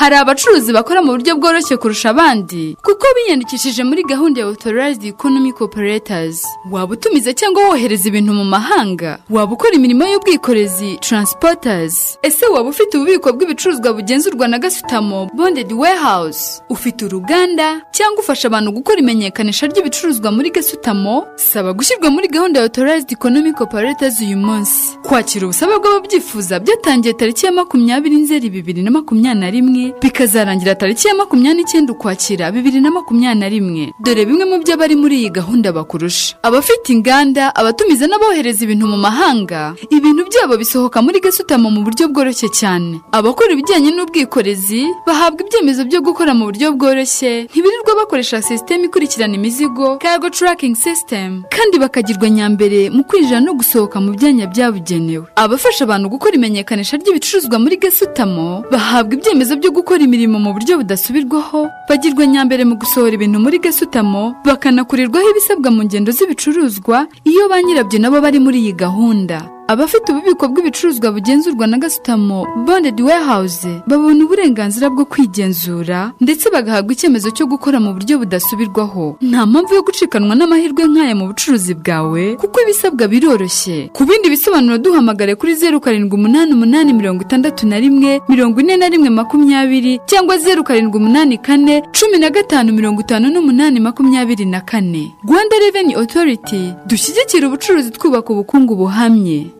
[0.00, 5.60] Hari abacuruzi bakora mu buryo bworoshye kurusha abandi kuko biyandikishije muri gahunda ya authorized economic
[5.60, 6.38] operators
[6.70, 9.18] waba utumiza cyangwa wohereza ibintu mu mahanga?
[9.30, 10.98] Waba ukora imirimo y'ubwikorezi?
[11.00, 12.18] Transporters.
[12.22, 15.30] Ese waba ufite ububiko bw'ibicuruzwa bugenzurwa na gasutamo?
[15.34, 16.62] Bonded warehouse.
[16.70, 21.26] Ufite uruganda cyangwa ufasha abantu gukora imenyekanisha ry'ibicuruzwa muri gasutamo?
[21.36, 24.94] Saba gushyirwa muri gahunda ya authorized economic operators uyu munsi.
[25.02, 31.08] Kwakira ubusabe bw'ababyifuza byatangiye tariki ya makumyabiri nzeri bibiri na makumyabiri na rimwe bikazarangira tariki
[31.08, 33.84] ya makumyabiri n'icyenda ukwakira bibiri na makumyabiri na rimwe.
[34.00, 36.36] Dore bimwe mu byo abari muri iyi gahunda bakurusha.
[36.42, 39.74] Abafite inganda abatumiza n'abohereza ibintu mu mahanga.
[39.90, 43.00] Ibintu byabo bisohoka muri gasutamo mu buryo bworoshye cyane.
[43.12, 47.48] Abakora ibijyanye n'ubwikorezi bahabwa ibyemezo byo gukora mu buryo bworoshye.
[47.50, 51.42] Ntibirirwa bakoresha sisiteme ikurikirana imizigo cargo tracking system.
[51.50, 55.26] Kandi bakagirwa nyambere mu kwinjira no gusohoka mu byanya byabugenewe.
[55.36, 61.70] Abafasha abantu gukora imenyekanisha ry'ibicuruzwa muri gasutamo bahabwa ibyemezo byo gukora imirimo mu buryo budasubirwaho
[61.88, 67.98] bagirwa nyambere mu gusohora ibintu muri gasutamo bakanakurirwaho ibisabwa mu ngendo z'ibicuruzwa iyo ba nyirabyo
[68.02, 69.38] nabo bari muri iyi gahunda.
[69.68, 77.28] Abafite ububiko bw'ibicuruzwa bugenzurwa na gasutamo bonded warehouse babona uburenganzira bwo kwigenzura ndetse bagahabwa icyemezo
[77.36, 79.16] cyo gukora mu buryo budasubirwaho.
[79.20, 83.90] Nta mpamvu yo gucikanwa n'amahirwe nk'aya mu bucuruzi bwawe kuko ibisabwa biroroshye.
[83.92, 88.76] Ku bindi bisobanuro duhamagare kuri zeru karindwi umunani umunani mirongo itandatu na rimwe mirongo ine
[88.80, 94.44] na rimwe makumyabiri cyangwa zeru karindwi umunani kane cumi na gatanu mirongo itanu n'umunani makumyabiri
[94.48, 95.12] na kane.
[95.28, 99.57] Rwanda reveni otoriti dushyigikira ubucuruzi twubaka ubukungu buhamye.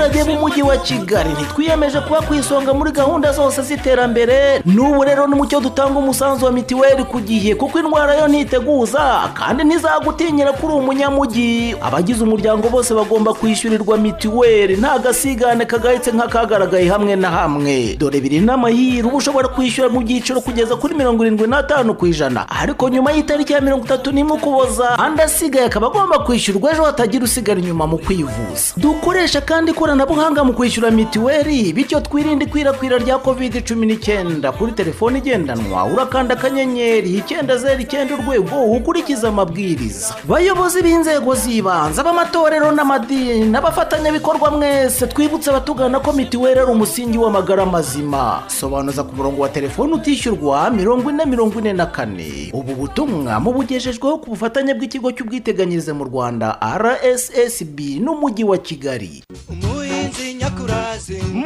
[0.00, 1.30] Baturage b'umujyi wa kigali.
[1.32, 4.62] Ntitwiyemeje kuba ku isonga muri gahunda zose z'iterambere.
[4.64, 10.52] N'ubu rero n'umucyo dutanga umusanzu wa mitiweli ku gihe kuko indwara yo ntiteguza kandi ntizagutinyira
[10.52, 17.96] kuri umunyamujyi abagize umuryango bose bagomba kwishyurirwa mitiweli nta gasigane kagahitse nk'akagaragaye hamwe na hamwe.
[17.98, 19.08] Dore biri n'amahirwe.
[19.10, 22.46] Uba ushobora kwishyura mu byiciro kugeza kuri mirongo irindwi n'atanu ku ijana.
[22.48, 27.24] Ariko nyuma y'itariki ya mirongo itatu n'imwe ukuboza andi asigaye akaba agomba kwishyurwa ejo hatagira
[27.24, 28.72] usigara inyuma mu kwivuza.
[28.76, 35.18] Dukoresha kandi ikoranabuhanga mu kwishyura mitiweli bityo twirinde ikwirakwira rya covid cumi n'icyenda kuri telefone
[35.18, 35.84] igendanwa.
[35.84, 40.14] Urakanda akanyenyeri icyenda zeru icyenda urwego ukurikiza amabwiriza.
[40.28, 48.42] Bayobozi b'inzego z'ibanze ab'amatorero n'amadini n'abafatanyabikorwa mwese twibutse abatugana ko mitiweli ari umusingi w'amagara mazima.
[48.46, 52.50] Sobanuza ku murongo wa telefone utishyurwa mirongo ine mirongo ine na kane.
[52.54, 59.22] Ubu butumwa mubugejejweho ku bufatanye bw'ikigo cy'ubwiteganyirize mu rwanda rssb n'umujyi wa kigali.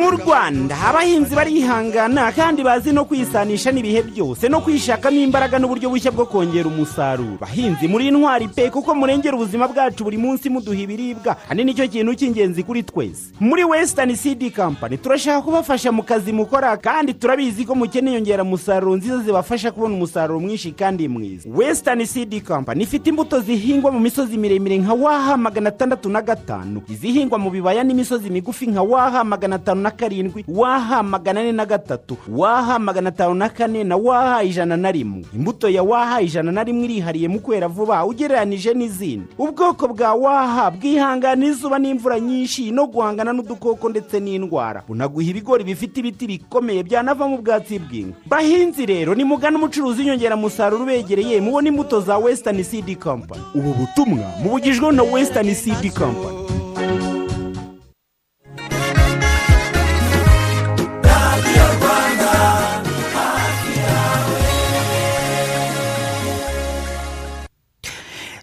[0.05, 6.13] Mu rwanda abahinzi barihangana kandi bazi no kwisanisha n'ibihe byose no kwishakamo imbaraga n'uburyo bushya
[6.13, 7.41] bwo kongera umusaruro.
[7.41, 11.89] Bahinzi muri intwari pe kuko murengera ubuzima bwacu buri munsi muduha ibiribwa kandi ni cyo
[11.89, 13.33] kintu cy'ingenzi kuri twese.
[13.41, 19.19] Muri western cd company turashaka kubafasha mu kazi mukora kandi turabizi ko mukeneye inyongeramusaruro nziza
[19.25, 21.49] zibafasha kubona umusaruro mwinshi kandi mwiza.
[21.49, 26.83] Western cd company ifite imbuto zihingwa mu misozi miremire nka waha magana atandatu na gatanu.
[26.93, 31.67] Izihingwa mu bibaya n'imisozi migufi nka waha magana atanu na karindwi waha magana ane na
[31.67, 35.25] gatatu waha magana atanu na kane na waha ijana na rimwe.
[35.35, 39.27] Imbuto ya waha ijana na rimwe irihariye mu kwera vuba ugereranije n'izindi.
[39.39, 44.83] Ubwoko bwa waha bwihangana izuba n'imvura nyinshi no guhangana n'udukoko ndetse n'indwara.
[44.89, 48.17] Bunaguha ibigori bifite ibiti bikomeye byanavamo ubwatsi bw'inka.
[48.27, 53.43] Bahinzi rero nimugana umucuruzi w'inyongeramusaruro ubegereye mubona imbuto za western cd company.
[53.55, 56.39] Ubu butumwa mubugijweho na western cd company.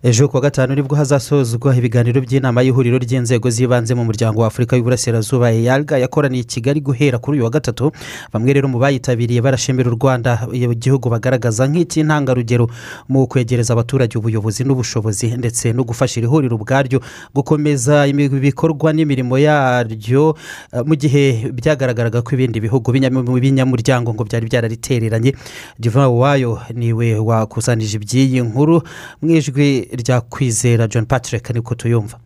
[0.04, 4.76] Ejo kuwa gatanu ni bwo hazasozwa ibiganiro by'inama y'ihuriro ry'inzego z'ibanze mu muryango wa afurika
[4.76, 7.92] y'uburasirazuba eyalga yakoraniye i kigali guhera kuri uyu wa gatatu.
[8.34, 12.66] Bamwe rero mu bayitabiriye barashimira u rwanda igihugu bagaragaza nk'icy'intangarugero
[13.10, 16.98] mu kwegereza abaturage ubuyobozi n'ubushobozi ndetse no gufasha iri huriro ubwaryo
[17.36, 20.34] gukomeza ibikorwa n'imirimo yaryo
[20.74, 25.36] eh, mu gihe byagaragaraga ko ibindi bihugu binyam- binyamuryango ngo byari byararitereranye.
[25.80, 28.82] Diva wayo ni we wakusanije iby'iyi nkuru.
[29.22, 32.18] Mu ijwi rya kwizera john patrick niko tuyumva.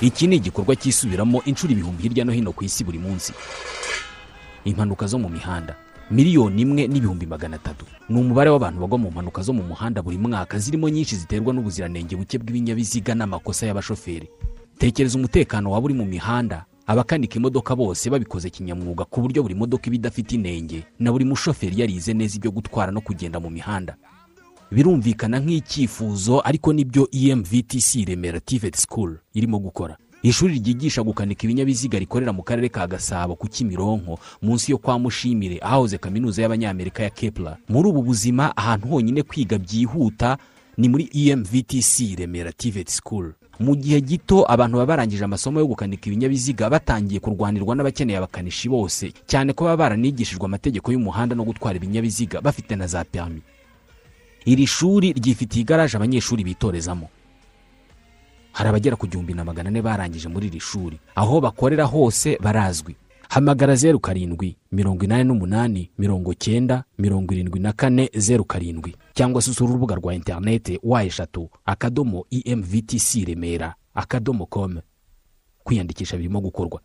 [0.00, 3.32] Iki ni igikorwa cyisubiramo inshuro ibihumbi hirya no hino ku isi buri munsi.
[4.64, 5.74] Impanuka zo mu mihanda.
[6.10, 7.86] Miliyoni imwe n'ibihumbi magana atatu.
[8.08, 12.16] Ni umubare w'abantu bagwa mu mpanuka zo mu muhanda buri mwaka zirimo nyinshi ziterwa n'ubuziranenge
[12.18, 14.28] buke bw'ibinyabiziga n'amakosa y'abashoferi.
[14.78, 16.66] Tekereza umutekano waba uri mu mihanda.
[16.92, 21.80] Abakanika imodoka bose babikoze kinyamwuga ku buryo buri modoka iba idafite inenge na buri mushoferi
[21.80, 23.96] yarize neza ibyo gutwara no kugenda mu mihanda.
[24.70, 29.96] Birumvikana nk'icyifuzo ariko ni byo emvtc remera tivet school irimo gukora.
[30.22, 35.58] Ishuri ryigisha gukanika ibinyabiziga rikorera mu karere ka gasabo ku kimironko munsi yo kwa mushimire
[35.62, 37.56] ahahoze kaminuza y'abanyamerika ya kepler.
[37.68, 40.38] Muri ubu buzima ahantu honyine kwiga byihuta
[40.76, 43.32] ni muri emvtc remera tivet school.
[43.60, 49.12] Mu gihe gito abantu baba barangije amasomo yo gukanika ibinyabiziga batangiye kurwanirwa n'abakeneye abakanishi bose.
[49.26, 53.42] Cyane ko baba baranigishijwe amategeko y'umuhanda no gutwara ibinyabiziga bafite na za perimi
[54.44, 57.08] iri shuri ryifitiye igaraje abanyeshuri bitorezamo.
[58.52, 60.98] Hari abagera ku gihumbi na magana ane barangije muri iri shuri.
[61.14, 62.96] Aho bakorera hose barazwi.
[63.32, 68.96] Hamagara zeru karindwi mirongo inani n'umunani mirongo cyenda mirongo irindwi na kane zeru karindwi.
[69.14, 74.80] Cyangwa se usura urubuga rwa interineti wa eshatu akadomo emvtc remera akadomo com.
[75.64, 76.80] Kwiyandikisha birimo gukorwa.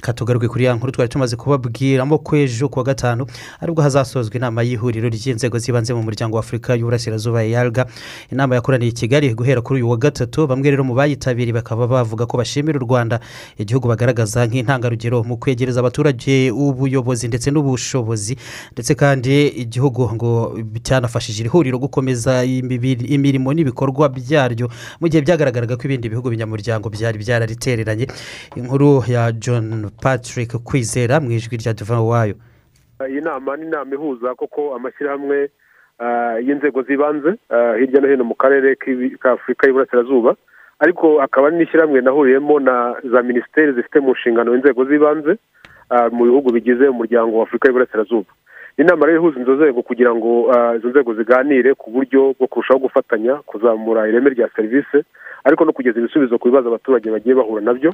[0.00, 3.26] Katugaruke kuri ya nkuru twari tumaze kubabwiramo ko ejo kuwa gatanu
[3.60, 7.86] ari bwo hazasozwa inama y'ihuriro ry'inzego z'ibanze mu muryango wa afurika y'uburasirazuba yarga
[8.32, 10.46] inama yakoraniye i kigali guhera kuri uyu wa gatatu.
[10.46, 13.20] Bamwe rero mu bayitabiriye bakaba bavuga ko bashimira u rwanda
[13.58, 18.36] igihugu bagaragaza nk'intangarugero mu kwegereza abaturage ubuyobozi ndetse n'ubushobozi
[18.72, 24.70] ndetse kandi igihugu ngo cyanafashije iri huriro gukomeza imirimo n'ibikorwa byaryo
[25.00, 28.06] mu gihe byagaragaraga ko ibindi bihugu binyamuryango byari byararitereranye.
[28.56, 32.34] Inkuru ya john patrick kwizera mu ijwi rya duvan wayo.
[33.08, 35.48] Iyi nama ni inama ihuza koko amashyirahamwe
[35.98, 40.36] ah, y'inzego z'ibanze ah, hirya no hino mu karere k'ibi- ka afurika y'iburasirazuba.
[40.80, 45.36] Ariko hakaba hari n'ishyirahamwe nahuriyemo na za minisiteri zifite mu nshingano inzego z'ibanze
[46.12, 48.30] mu bihugu bigize umuryango wa afurika y'iburasirazuba.
[48.78, 53.34] Inama rero ihuza izo nzego kugira ngo izo nzego ziganire ku buryo bwo kurushaho gufatanya
[53.34, 54.98] kuzamura ireme rya serivisi
[55.44, 57.92] ariko no kugeza ibisubizo ku bibazo abaturage bagiye bahura na byo.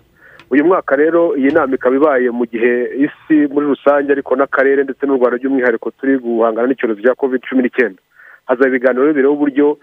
[0.51, 2.73] Uyu mwaka rero iyi nama ikaba ibaye mu gihe
[3.07, 7.63] isi muri rusange ariko n'akarere ndetse n'u rwanda by'umwihariko turi guhangana n'icyorezo cya covid cumi
[7.63, 8.01] n'icyenda.
[8.47, 9.79] Hazaba ibiganiro bireba uburyo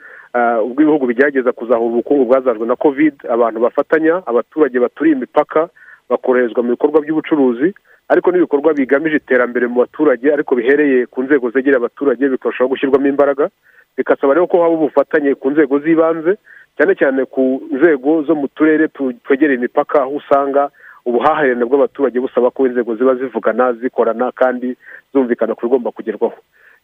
[0.65, 5.69] ubwo ibihugu bigerageza kuzahura ubukungu bwazajwe na covid abantu bafatanya abaturage baturiye imipaka
[6.09, 7.73] bakoroherezwa mu bikorwa by'ubucuruzi
[8.09, 13.49] ariko n'ibikorwa bigamije iterambere mu baturage ariko bihereye ku nzego zegereye abaturage bikarushaho gushyirwamo imbaraga.
[13.97, 16.37] Bigasaba rero ko haba ubufatanye ku nzego z'ibanze
[16.77, 20.69] cyane cyane ku nzego zo mu turere tu- twegereye imipaka aho usanga
[21.05, 24.75] ubuhahirane bw'abaturage busaba ko inzego ziba zivugana zikorana kandi
[25.13, 26.33] zumvikana ku bigomba kugerwaho.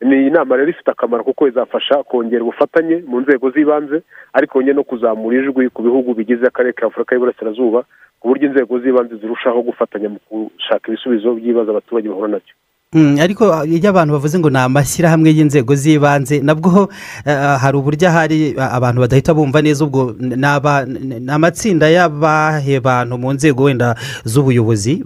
[0.01, 4.03] Ni inama rero ifite akamaro kuko izafasha kongera ubufatanye mu nzego z'ibanze
[4.33, 7.83] ariko yongeye no kuzamura ijwi ku bihugu bigize akarere ka afurika y'iburasirazuba
[8.19, 12.53] ku buryo inzego z'ibanze zirushaho gufatanya mu gushaka ibisubizo by'ibibazo abaturage bahura na byo.
[12.99, 16.89] Ariko iyo abantu bavuze ngo ni amashyirahamwe y'inzego z'ibanze nabwo
[17.25, 23.29] eh, hari uburyo ahari a- abantu badahita bumva neza ubwo ni amatsinda y'abahe bantu mu
[23.37, 23.93] nzego wenda
[24.25, 25.05] z'ubuyobozi?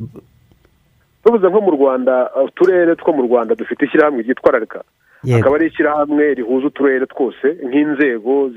[1.28, 4.80] Tuvuze nko mu rwanda uturere two mu rwanda dufite ishyirahamwe ryitwa rarika
[5.24, 5.40] Yego.
[5.44, 8.48] akaba ari ishyirahamwe rihuza uturere twose nk'inzego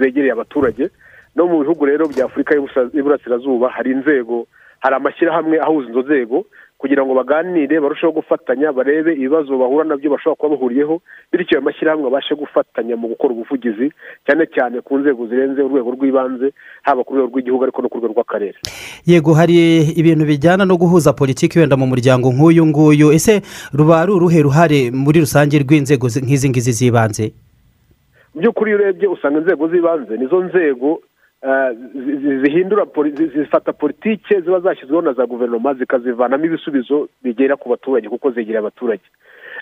[0.00, 0.88] zegereye abaturage.
[1.36, 2.56] No mu bihugu rero bya afurika
[2.96, 4.46] y'iburasirazuba hari inzego
[4.80, 6.44] hari amashyirahamwe ahuza izo nzego
[6.78, 11.02] kugira ngo baganire barusheho gufatanya barebe ibibazo bahura na byo bashobora kuba bahuriyeho
[11.32, 13.90] bityo ayo mashyirahamwe abashe gufatanya mu gukora ubuvugizi
[14.26, 16.54] cyane cyane ku nzego zirenze urwego rw'ibanze
[16.86, 18.58] haba ku rwego rw'igihugu ariko no ku rwego rw'akarere.
[19.06, 19.54] Yego hari
[19.98, 23.10] ibintu bijyana no guhuza politiki wenda mu muryango nk'uyu nguyu.
[23.12, 23.42] Ese
[23.74, 27.34] ruba ari uruhe ruhare muri rusange rw'inzego zi- nk'izi ngizi z'ibanze?
[28.38, 31.00] By'ukuri iyo urebye usanga inzego z'ibanze nizo nzego
[32.42, 38.08] zihindura poli- zi- zifata politike ziba zashyizweho na za guverinoma zikazivanamo ibisubizo bigera ku baturage
[38.08, 39.02] kuko zegereye abaturage.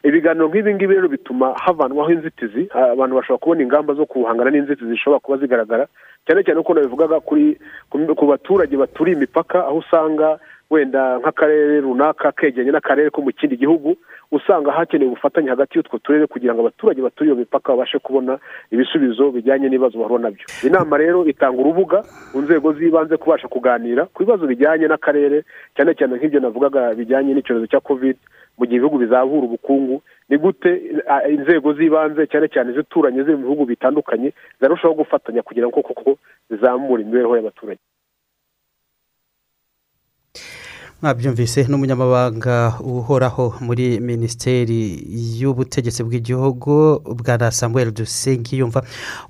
[0.04, 5.20] Ibiganiro nk'ibi ngibi rero bituma havanwaho inzitizi abantu bashobora kubona ingamba zo guhangana n'inzitizi zishobora
[5.20, 5.86] kuba zigaragara
[6.26, 10.38] cyane cyane uko nabivugaga ku baturage baturiye imipaka aho usanga
[10.70, 13.96] wenda nk'akarere runaka kegeranye n'akarere ko mu kindi gihugu
[14.32, 18.38] usanga hakenewe ubufatanye hagati y'utwo turere kugira ngo abaturage baturiye iyo mipaka babashe kubona
[18.70, 20.44] ibisubizo bijyanye n'ibibazo bahura na byo.
[20.66, 22.02] Inama rero itanga urubuga
[22.32, 25.44] ku nzego z'ibanze kubasha kuganira ku bibazo bijyanye n'akarere
[25.76, 28.16] cyane cyane nk'ibyo navugaga bijyanye n'icyorezo cya covid
[28.58, 30.70] mu gihe ibihugu bizahura ubukungu ni gute
[31.30, 36.18] inzego z'ibanze cyane cyane izituranye ziri mu bihugu bitandukanye zarushaho gufatanya kugira ngo koko
[36.50, 37.80] zizamure imibereho y'abaturage.
[41.02, 44.78] Mwabyumvise n'umunyamabanga uhoraho muri minisiteri
[45.38, 46.72] y'ubutegetsi bw'igihugu
[47.18, 48.80] bwa samuel dusengiyumva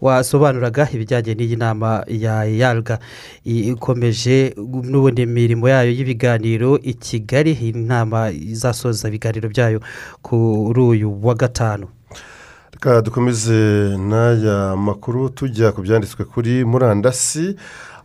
[0.00, 2.98] wasobanuraga ibijyanye n'iyi nama ya yarga
[3.44, 4.54] ikomeje
[4.90, 9.80] n'ubundi imirimo yayo y'ibiganiro i kigali iyi nama izasoza ibiganiro byayo
[10.22, 11.86] kuri uyu wa gatanu.
[12.72, 13.58] Reka dukomeze
[13.98, 17.56] n'aya makuru tujya ku byanditswe kuri murandasi.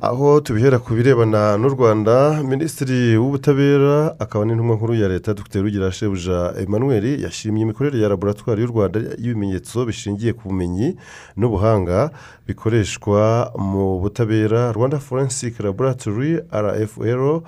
[0.02, 5.62] Aho tubihera ku birebana n'u rwanda minisitiri w'ubutabera akaba n'intumwa nkuru ya leta dr.
[5.62, 10.98] Rugira shebuja emmanuel yashimye imikorere ya laboratwari y'u rwanda y'ibimenyetso bishingiye ku bumenyi
[11.38, 12.10] n'ubuhanga
[12.48, 17.46] bikoreshwa mu butabera rwanda forensic laboratory rfl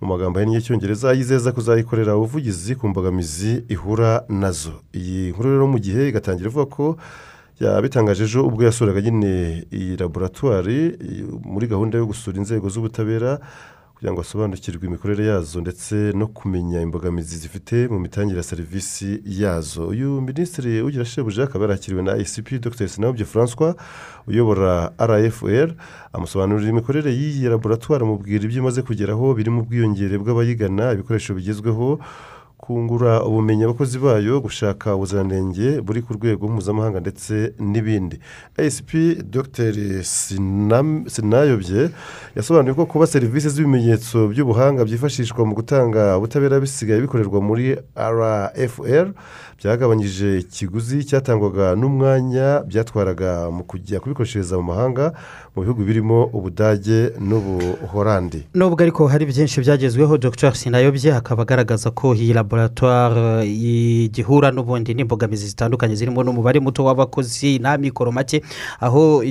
[0.00, 4.76] mu magambo ahinnye y'icyongereza yizeza kuzayikorera ubuvugizi ku mbogamizi ihura na zo.
[4.92, 6.84] Iyi nkuru rero mu gihe igatangira ivuga ko
[7.60, 10.78] yabitangaje ejo ubwo yasuraga nyine iyi laboratwari
[11.44, 13.38] muri gahunda yo gusura inzego z'ubutabera
[13.94, 19.86] kugira ngo asobanukirwe imikorere yazo ndetse no kumenya imbogamizi zifite mu mitangire ya serivisi yazo.
[19.88, 22.88] Uyu minisitiri ugira shebuja akaba yarakiriwe na icp dr.
[22.88, 23.74] Sinabyo francois
[24.26, 25.70] uyobora rfl
[26.12, 31.98] amusobanurira imikorere y'iyi laboratwari amubwira ibyo imaze kugeraho birimo ubwiyongere bw'abayigana ibikoresho bigezweho
[32.64, 38.16] kungura ubumenyi abakozi bayo gushaka ubuziranenge buri ku rwego mpuzamahanga ndetse n'ibindi.
[38.56, 38.90] Asp
[39.34, 39.72] dr.
[41.12, 41.90] Sinayobye
[42.36, 49.06] yasobanuye ko kuba serivisi z'ibimenyetso by'ubuhanga byifashishwa mu gutanga ubutabera bisigaye bikorerwa muri rfr
[49.58, 55.12] byagabanyije ikiguzi cyatangwaga n'umwanya byatwaraga mu kujya kubikoreshereza mu mahanga
[55.54, 58.46] mu bihugu birimo ubudage n'ubuhorandi.
[58.54, 60.52] Nubwo ariko hari byinshi byagezweho dr.
[60.54, 63.46] Sinayobye akaba agaragaza ko iyi laboratwari
[64.06, 68.42] igihura n'ubundi n'imbogamizi zitandukanye zirimo n'umubare muto w'abakozi nta mikoro make
[68.80, 69.22] aho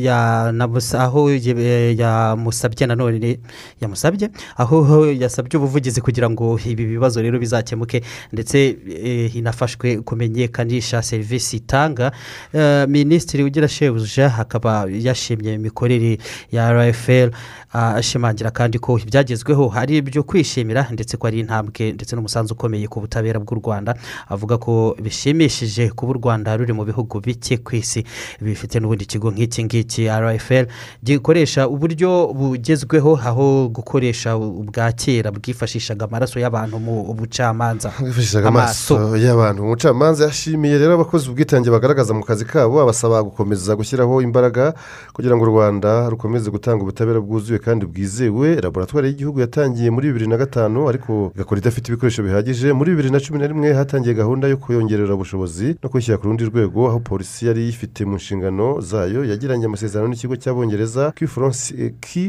[1.97, 3.39] yamusabye nanone
[3.81, 8.01] yamusabye aho yasabye ubuvugizi kugira ngo ibi bibazo rero bizakemuke
[8.33, 8.57] ndetse
[8.87, 12.11] eh, inafashwe kumenyekanisha serivisi itanga.
[12.53, 16.17] Eh, minisitiri ugira shebuja akaba yashimye imikorere
[16.51, 17.31] ya rfl
[17.73, 23.01] ashimangira kandi ko ibyagezweho hari ibyo kwishimira ndetse ko ari intambwe ndetse n'umusanzu ukomeye ku
[23.01, 23.95] butabera bw'u rwanda.
[24.29, 28.05] Avuga ko bishimishije kuba u rwanda ruri mu bihugu bike ku isi.
[28.41, 30.65] Bifite n'ubundi kigo nk'iki ngiki rfl
[31.03, 39.17] gikoresha uburyo bugezweho aho gukoresha ubwa kera bwifashishaga amaraso y'abantu mu bucamanza bwifashishaga amaso.
[39.17, 39.63] y'abantu
[40.03, 44.73] umucamanza yashimiye rero abakozi ubwitange bagaragaza mu kazi kabo abasaba gukomeza gushyiraho imbaraga
[45.15, 48.59] kugira ngo u rwanda rukomeze gutanga ubutabera bwuzuye kandi bwizewe.
[48.61, 52.73] Laboratwari y'igihugu yatangiye muri bibiri na gatanu ariko igakora idafite ibikoresho bihagije.
[52.73, 56.43] Muri bibiri na cumi na rimwe hatangiye gahunda yo kuyongerera ubushobozi no kwishyira ku rundi
[56.51, 59.23] rwego aho polisi yari ifite mu nshingano zayo.
[59.23, 61.13] Yagiranye amasezerano n'ikigo cy'abongereza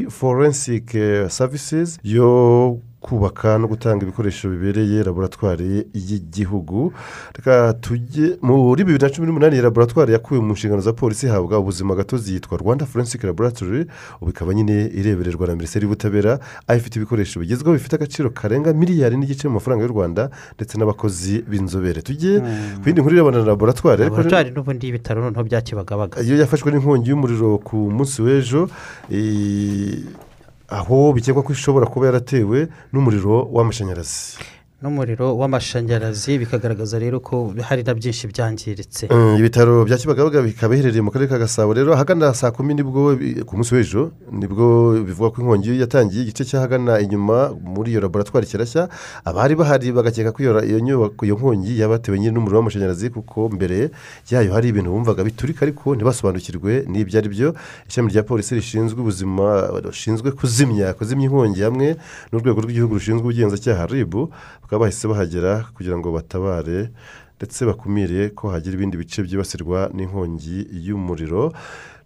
[0.09, 6.93] forensic eh, services yo kubaka no gutanga ibikoresho bibereye laboratwari y'igihugu.
[7.37, 11.95] Reka tujye muri bibiri na cumi n'umunani laboratwari yakuwe mu nshingano za polisi ihabwa ubuzima
[11.95, 13.85] gatozi yitwa rwanda forensic laboratory
[14.21, 19.17] ubu ikaba nyine irebererwa na minisiteri y'ubutabera aho ifite ibikoresho bigezweho bifite agaciro karenga miliyari
[19.17, 22.01] n'igice mu mafaranga y'u rwanda ndetse n'abakozi b'inzobere.
[22.01, 22.39] Tujye
[22.81, 27.09] ku yindi nkuru irebana na laboratwari laboratwari n'ubundi y'ibitaro noneho bya kibagabaga iyo yafashwe n'inkongi
[27.09, 28.65] y'umuriro ku munsi w'ejo
[30.69, 34.37] aho bikekwa ko ishobora kuba yaratewe n'umuriro w'amashanyarazi.
[34.85, 37.35] N'umuriro w'amashanyarazi bikagaragaza rero ko
[37.67, 39.09] hari na byinshi byangiritse.
[39.09, 41.73] Mm, ibitaro bya kibagabaga bikaba biherereye mu karere ka gasabo.
[41.73, 43.17] Rero ahagana saa kumi ni bwo
[43.49, 48.45] ku munsi w'ejo ni bwo bivuga ko inkongi yatangiye igice cy'ahagana inyuma muri iyo laboratwari
[48.45, 48.85] kirashya
[49.25, 53.89] abari bahari bagakeka ko iyo nyubako iyo nkongi yabatewe nyine n'umuriro w'amashanyarazi kuko mbere
[54.29, 57.49] yayo hari ibintu bumvaga biturika ariko ntibasobanukirwe n'ibyo ari byo.
[57.89, 61.87] Ishami rya polisi rishinzwe ubuzima rushinzwe kuzimya kuzimya inkongi hamwe
[62.29, 64.29] n'urwego rw'igihugu rushinzwe ubugenzacyaha ribu
[64.75, 66.91] bakaba bahise bahagera kugira ngo batabare
[67.39, 71.53] ndetse bakumire ko hagira ibindi bice byibasirwa n'inkongi y'umuriro.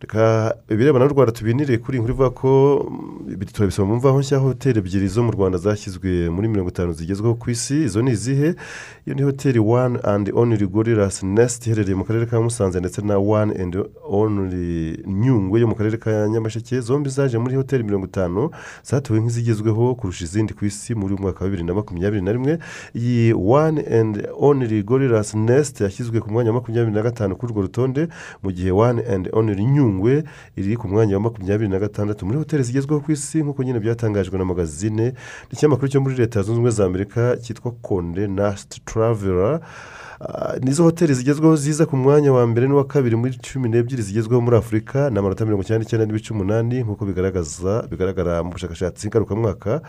[0.01, 2.49] Reka ibirebana n'u rwanda tubinire kuri nkuru ivuga ko
[2.91, 6.93] mm, ibi turabisoma mu mvaho nshya hoteli ebyiri zo mu rwanda zashyizwe muri mirongo itanu
[6.93, 7.83] zigezweho ku isi.
[7.83, 8.55] Izo ni izihe?
[9.05, 13.19] Iyo ni hoteli wani andi oniri gorirasi nesiti iherereye mu karere ka musanze ndetse na
[13.19, 13.77] wani andi
[14.09, 16.79] oniri nyungwe yo mu karere ka nyamasheke.
[16.79, 18.49] Zombi zaje muri hoteli mirongo itanu
[18.83, 22.57] zatowe nk'izigezweho kurusha izindi ku isi muri mwaka wa bibiri na makumyabiri na rimwe.
[22.95, 27.61] Iyi wani andi oniri gorirasi nesiti yashyizwe ku mwanya wa makumyabiri na gatanu kuri urwo
[27.67, 28.07] rutonde
[28.43, 29.88] mu gihe wani andi oniri nyungwe
[30.57, 34.37] iri ku mwanya wa makumyabiri na gatandatu muri hoteli zigezweho ku isi nk'uko nyine byatangajwe
[34.37, 35.13] na magazine.
[35.49, 39.59] N'ikinyamakuru cyo muri leta zunze ubumwe za amerika cyitwa konde nasiti taravera
[40.21, 44.41] Ah, nizo hoteli zigezweho ziza ku mwanya wa mbere n'uwa kabiri muri cumi n'ebyiri zigezweho
[44.41, 49.79] muri afurika ni amanota mirongo icyenda n'icyenda n'ibice umunani nk'uko bigaragaza bigaragara mu bushakashatsi ngarukamwaka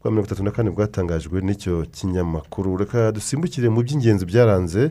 [0.00, 2.76] bwa mirongo itatu na kane bwatangajwe n'icyo kinyamakuru.
[2.80, 4.90] Reka dusimbukire mu by'ingenzi byaranze.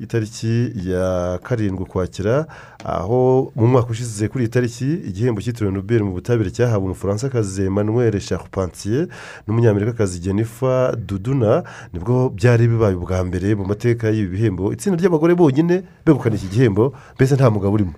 [0.00, 2.46] Itariki ya karindwi ukwakira
[2.84, 7.30] aho mu mwaka ushize kuri iyi tariki igihembo cyitiriwe nobel mu butabire cyahawe umufaransa
[7.62, 9.08] emmanuel charpentier
[9.46, 14.72] n'umunyamerikakazi jennifer duduna ni bwo byari bibaye ubwa mbere mu mateka y'ibi bihembo.
[14.72, 17.92] Itsinda ry'abagore bonyine begukana iki gihembo mbese nta mugabo urimo.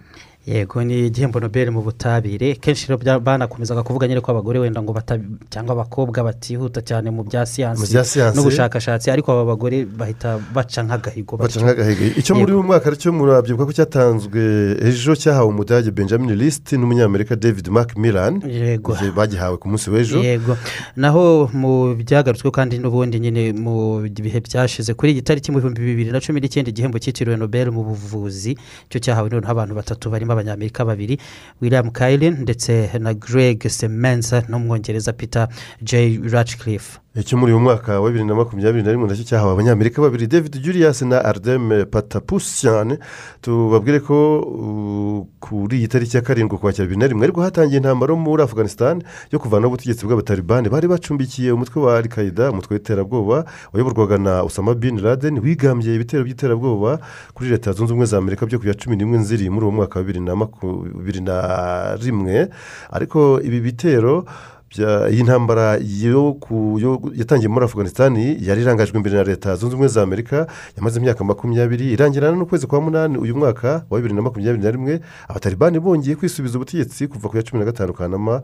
[0.49, 2.55] Yego ni igihembo nobel mu butabire.
[2.55, 2.89] Kenshi
[3.23, 5.19] banakomezaga kuvuga nyine ko abagore wenda ngo bata
[5.51, 7.95] cyangwa abakobwa batihuta cyane mu bya siyansi
[8.35, 12.17] n'ubushakashatsi ariko aba bagore bahita baca nk'agahigo baca nk'agahigo.
[12.17, 14.41] Icyo muri uyu mwaka cyo murabyibuka ko cyatanzwe
[14.89, 18.41] ejo cyahawe umudage benjamin lisiti n'umunyamerika david macmillan.
[18.49, 18.95] Yego.
[18.97, 20.19] Igihe bagihawe ku munsi w'ejo.
[20.25, 20.57] Yego.
[20.97, 26.11] Naho mu byagarutsweho kandi n'ubundi nyine mu bihe byashize kuri iyi tariki mu bihumbi bibiri
[26.11, 28.57] na cumi n'icyenda igihembo cyitiriwe nobel mu buvuzi
[28.89, 31.19] cyo cyahawe noneho abantu batatu barimo abanyamerika babiri
[31.61, 35.49] william kailin ndetse na greg semenza n'umwongereza peter
[35.83, 36.21] j.
[36.31, 40.03] Ratcliffe icyo muri uyu mwaka wa bibiri na makumyabiri na rimwe na cyo cyahawe abanyamerika
[40.03, 42.99] babiri david julius na ardem patapusian
[43.43, 44.15] tubabwire ko
[44.47, 49.03] ku- kuri iyi tariki ya karindwi ukwakira bibiri na rimwe ariko hatangiye intambara muri afganistan
[49.33, 54.75] yo kuvanaho ubutegetsi bw'abatalibani bari bacumbikiye umutwe wa al qaeda umutwe w'iterabwoba wayoborwaga na usama
[54.75, 56.99] bin laden wigambye ibitero by'iterabwoba
[57.35, 59.99] kuri leta zunze ubumwe za amerika byo ku ya cumi n'imwe nziri muri uwo mwaka
[59.99, 62.49] wa bibiri na rimwe.
[62.91, 64.25] Ariko ibi bitero
[64.71, 69.75] bya- iyi ntambara yo ku- yo- yatangiye muri afganistan yari irangajwe imbere na leta zunze
[69.75, 70.47] ubumwe za amerika
[70.77, 75.01] yamaze imyaka makumyabiri irangirana n'ukwezi kwa munani uyu mwaka wa bibiri na makumyabiri na rimwe
[75.29, 78.43] abatalibani bongeye kwisubiza ubutegetsi kuva ku ya cumi na gatanu kanama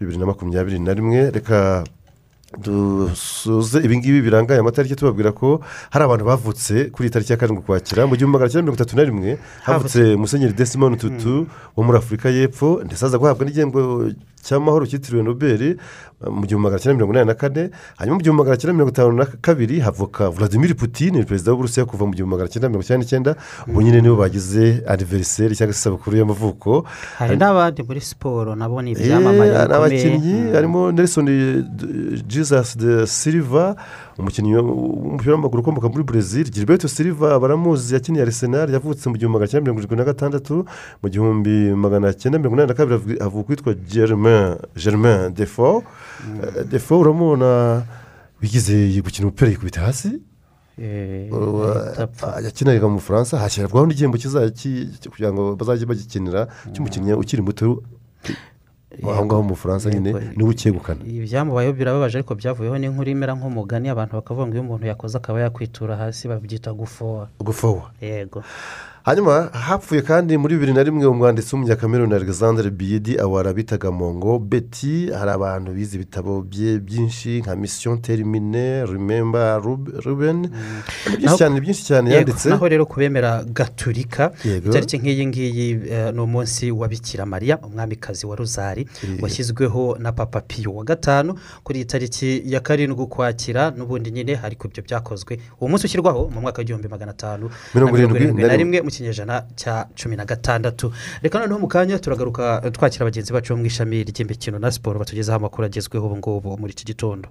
[0.00, 1.30] bibiri na makumyabiri na rimwe.
[1.30, 1.84] Reka
[2.60, 8.06] dusoze ibingibi birangaye amatariki tubabwira ko hari abantu bavutse kuri iyi tariki ya karindwi ukwakira
[8.06, 11.46] mu gihumbi magana cyenda mirongo itatu na rimwe havutse musenyeri desimoni tutu
[11.76, 14.10] wo muri afurika y'epfo ndetse aza guhabwa n'igihembo
[14.46, 15.76] cy'amahoro cyitiriwe nobel
[16.20, 19.12] mu gihumbi magana cyenda mirongo inani na kane hanyuma mu gihumbi magana cyenda mirongo itanu
[19.12, 23.32] na kabiri havuka vladimir putin perezida w'uburusiya kuva mu gihumbi magana cyenda mirongo icyenda n'icyenda.
[23.68, 26.84] Ubu nyine nibo bagize aniveriseri cyangwa se isabukuru y'amavuko.
[27.18, 29.76] Hari n'abandi muri siporo nabo ni Eh, ibyamamare hari bikomeye.
[29.76, 31.26] abakinnyi harimo nelson
[32.26, 33.76] jesus de silva
[34.18, 39.48] umukinnyi w'umupira w'amaguru ukomoka muri brezil gilberto silva baramuzi yakiniye arisenal yavutse mu gihumbi magana
[39.50, 40.64] cyenda mirongo irindwi na gatandatu.
[41.02, 45.82] Mu gihumbi magana cyenda mirongo inani na kabiri havu- havuka uwitwa germain germain defo Eh,
[46.70, 47.82] defo uramubona
[48.42, 50.20] wigize gukina umupira yikubita hasi
[50.78, 54.18] Eh, Uh, yakiniraga mu bufaransa hashyirwaho n'igihembo
[55.08, 57.80] kugira ngo bazajye bagikinira cy'umukinnyi ukiri muto
[59.02, 63.88] aho ngaho mu bufaransa nyine ni we ukegukana ibyamubayeho birababaje ariko byavuyeho n'inkuru imera nk'umugani
[63.88, 68.44] abantu bakavuga ngo iyo umuntu yakoze akaba yakwitura hasi babyita gufowa gufowa yego
[69.06, 75.10] hanyuma hapfuye kandi muri bibiri na rimwe umwanditsi w'umunyakameruni alexandre biyedi awara bitaga mongo beti
[75.18, 80.48] hari abantu bize ibitabo bye byinshi nka mission terimine remember Rub- ruben ni
[81.06, 84.70] byinshi Naho- cyane byinshi cyane yanditse naho rero kubemera gaturika Yego.
[84.70, 88.88] itariki nk'iyi ngiyi eh, ni umunsi wa bikira mariya umwamikazi wa rozari
[89.22, 94.66] washyizweho na papa piyo wa gatanu kuri iyi tariki ya karindwi ukwakira n'ubundi nyine ariko
[94.68, 98.82] ibyo byakozwe uwo munsi ushyirwaho mu mwaka w'igihumbi magana atanu Mirongo irindwi na rimwe.
[98.96, 100.92] Rimwe mu kinyejana cya cumi na gatandatu.
[101.22, 104.98] Reka noneho mu kanya turagaruka eh, twakira bagenzi bacu bo mu ishami ry'imikino na siporo
[104.98, 107.28] batugezaho amakuru agezweho ubu ngubu muri iki gitondo.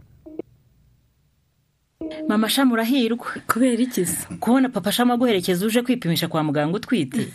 [2.28, 3.26] Mama shama urahirwa?
[3.48, 4.28] Kubera iki se?
[4.40, 7.34] Kubona papa shama aguherekeza uje kwipimisha kwa muganga utwite.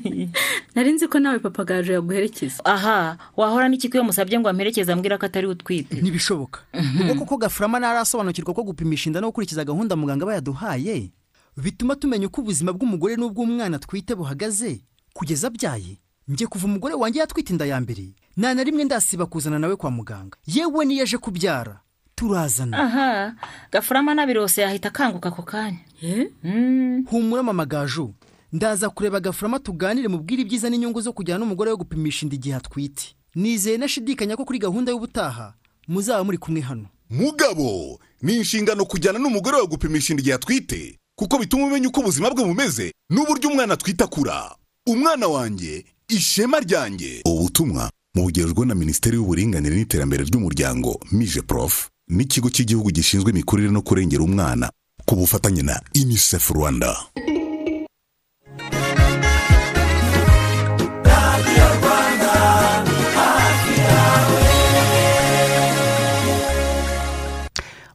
[0.74, 2.64] Nari nzi ko nawe papa gaje yaguherekeza.
[2.64, 5.96] Aha wahora n'iki iyo musabye ngo amperekeze ambwira ko atari utwite?
[6.00, 6.60] Ntibishoboka.
[7.00, 11.12] Ubwo koko gafurama ntarasobanukirwa ko gupimisha inda no gukurikiza gahunda muganga aba yaduhaye?
[11.56, 14.80] Bituma tumenya uko ubuzima bw'umugore n'ubw'umwana atwite buhagaze.
[15.14, 15.96] Kugeza abyaye
[16.28, 19.90] njye kuva umugore wanjye yatwite inda ya mbere nta na rimwe ndasiba kuzana nawe kwa
[19.90, 20.36] muganga.
[20.46, 21.80] Yewe niyo aje kubyara
[22.14, 22.78] turazana.
[22.78, 23.34] Aha
[23.72, 25.78] gafurama nabirose yahita akanguka ako kanya.
[27.10, 28.14] Humura mama gaju
[28.52, 33.16] ndaza kureba gafurama tuganire mubwire ibyiza n'inyungu zo kujyana n'umugore we gupimisha inda igihe atwite.
[33.34, 35.54] Nizeye nashidikanya ko kuri gahunda y'ubutaha
[35.88, 36.86] muzaba muri kumwe hano.
[37.10, 40.98] Mugabo ni inshingano kujyana n'umugore wawe gupimisha inda igihe atwite?
[41.18, 44.54] Kuko bituma umenya uko ubuzima bwe bumeze n'uburyo umwana atwite akura
[44.86, 47.22] umwana wanjye ishema ryanjye.
[47.24, 54.22] Ubutumwa bugerwaho na minisiteri y'uburinganire n'iterambere ry'umuryango mije prof n'ikigo cy'igihugu gishinzwe imikurire no kurengera
[54.22, 54.70] umwana
[55.06, 56.96] ku bufatanye na unicef rwanda.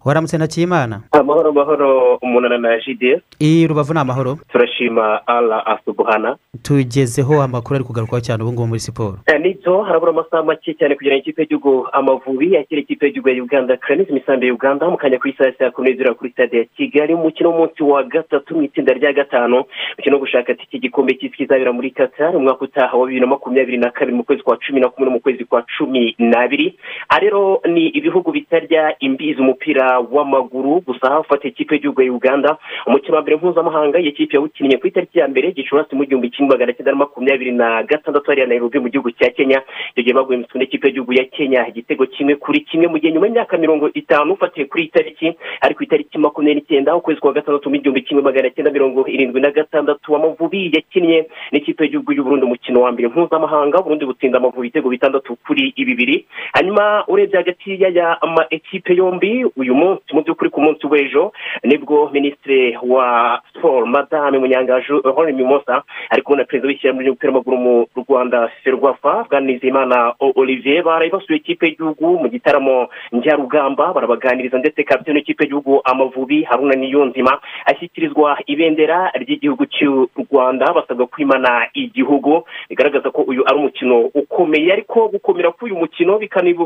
[0.06, 4.38] Waramutse na kimana amahoro amahoro umunana na jide iyi rubavu ni amahoro.
[4.52, 6.38] Turashima ala asubuhana.
[6.64, 9.18] Tugezeho amakuru ari kugarukwaho cyane ubu ngubu muri siporo.
[9.28, 13.30] Eh, ni byo harabura amasaha make cyane kugira ngo ikipe y'igihugu amavubi yakire ikipe y'igihugu
[13.30, 16.58] ya uganda karenisi imisambi ya uganda mu kanya ku isaha saa kumi n'ebyiri kuri stade
[16.58, 19.64] ya kigali mu mukino w'umunsi wa gatatu mu itsinda rya gatanu.
[19.98, 23.78] Umukino wo gushaka iki gikombe cy'isi kizabera muri qatar umwaka utaha wa bibiri na makumyabiri
[23.78, 26.78] na kabiri mu kwezi kwa cumi na kumwe no mu kwezi kwa cumi n'abiri.
[27.10, 32.58] Aha rero ni ibihugu bitarya imbizi umupira w'amaguru gusa hafata ikipe y'igihugu ya uganda.
[32.88, 36.52] Umukino wa mbere mpuzamahanga iyi kipe yawukinnye ku itariki ya mbere gicurasi mu gihumbi kimwe
[36.56, 39.62] magana cyenda na makumyabiri na gatandatu hariya nairobi mu gihugu cya kenya.
[39.92, 41.68] Icyo gihe baguye mu n'ikipe y'igihugu ya kenya.
[41.68, 45.28] Igitego kimwe kuri kimwe mu gihe nyuma y'imyaka mirongo itanu ufatiye kuri iyi tariki
[45.62, 49.42] ari ku itariki makumyabiri n'icyenda ukwezi kwa gatandatu mu gihumbi kimwe magana cyenda mirongo irindwi
[49.42, 54.90] na gatandatu amavubi yakinnye n'ikipe y'igihugu y'uburundi umukino wa mbere mpuzamahanga burundi butsinda amavubi ibitego
[54.90, 56.26] bitandatu kuri bibiri.
[56.54, 61.32] Hanyuma urebye hagati y'aya ma ekipe yombi uyu munsi mu by'ukuri ku munsi w'ejo
[61.64, 67.30] ni bwo minisitiri wa siporo madame munyangaju hori mimosa ari kumwe na perezida w'ishyirahamwe ry'umupira
[67.32, 67.76] w'amaguru mu
[68.08, 75.44] rwanda ferwafa bwanizimana olivier baraye basuye ikipe y'igihugu mu gitaramo njyarugamba barabaganiriza ndetse kapitene w'ikipe
[75.44, 83.44] y'igihugu amavubi haruna niyonzima ashyikirizwa ibendera ry'igihugu cy'u rwanda basabwa kwimana igihugu bigaragaza ko uyu
[83.48, 86.18] ari umukino ukomeye ariko gukomera k'uyu mukino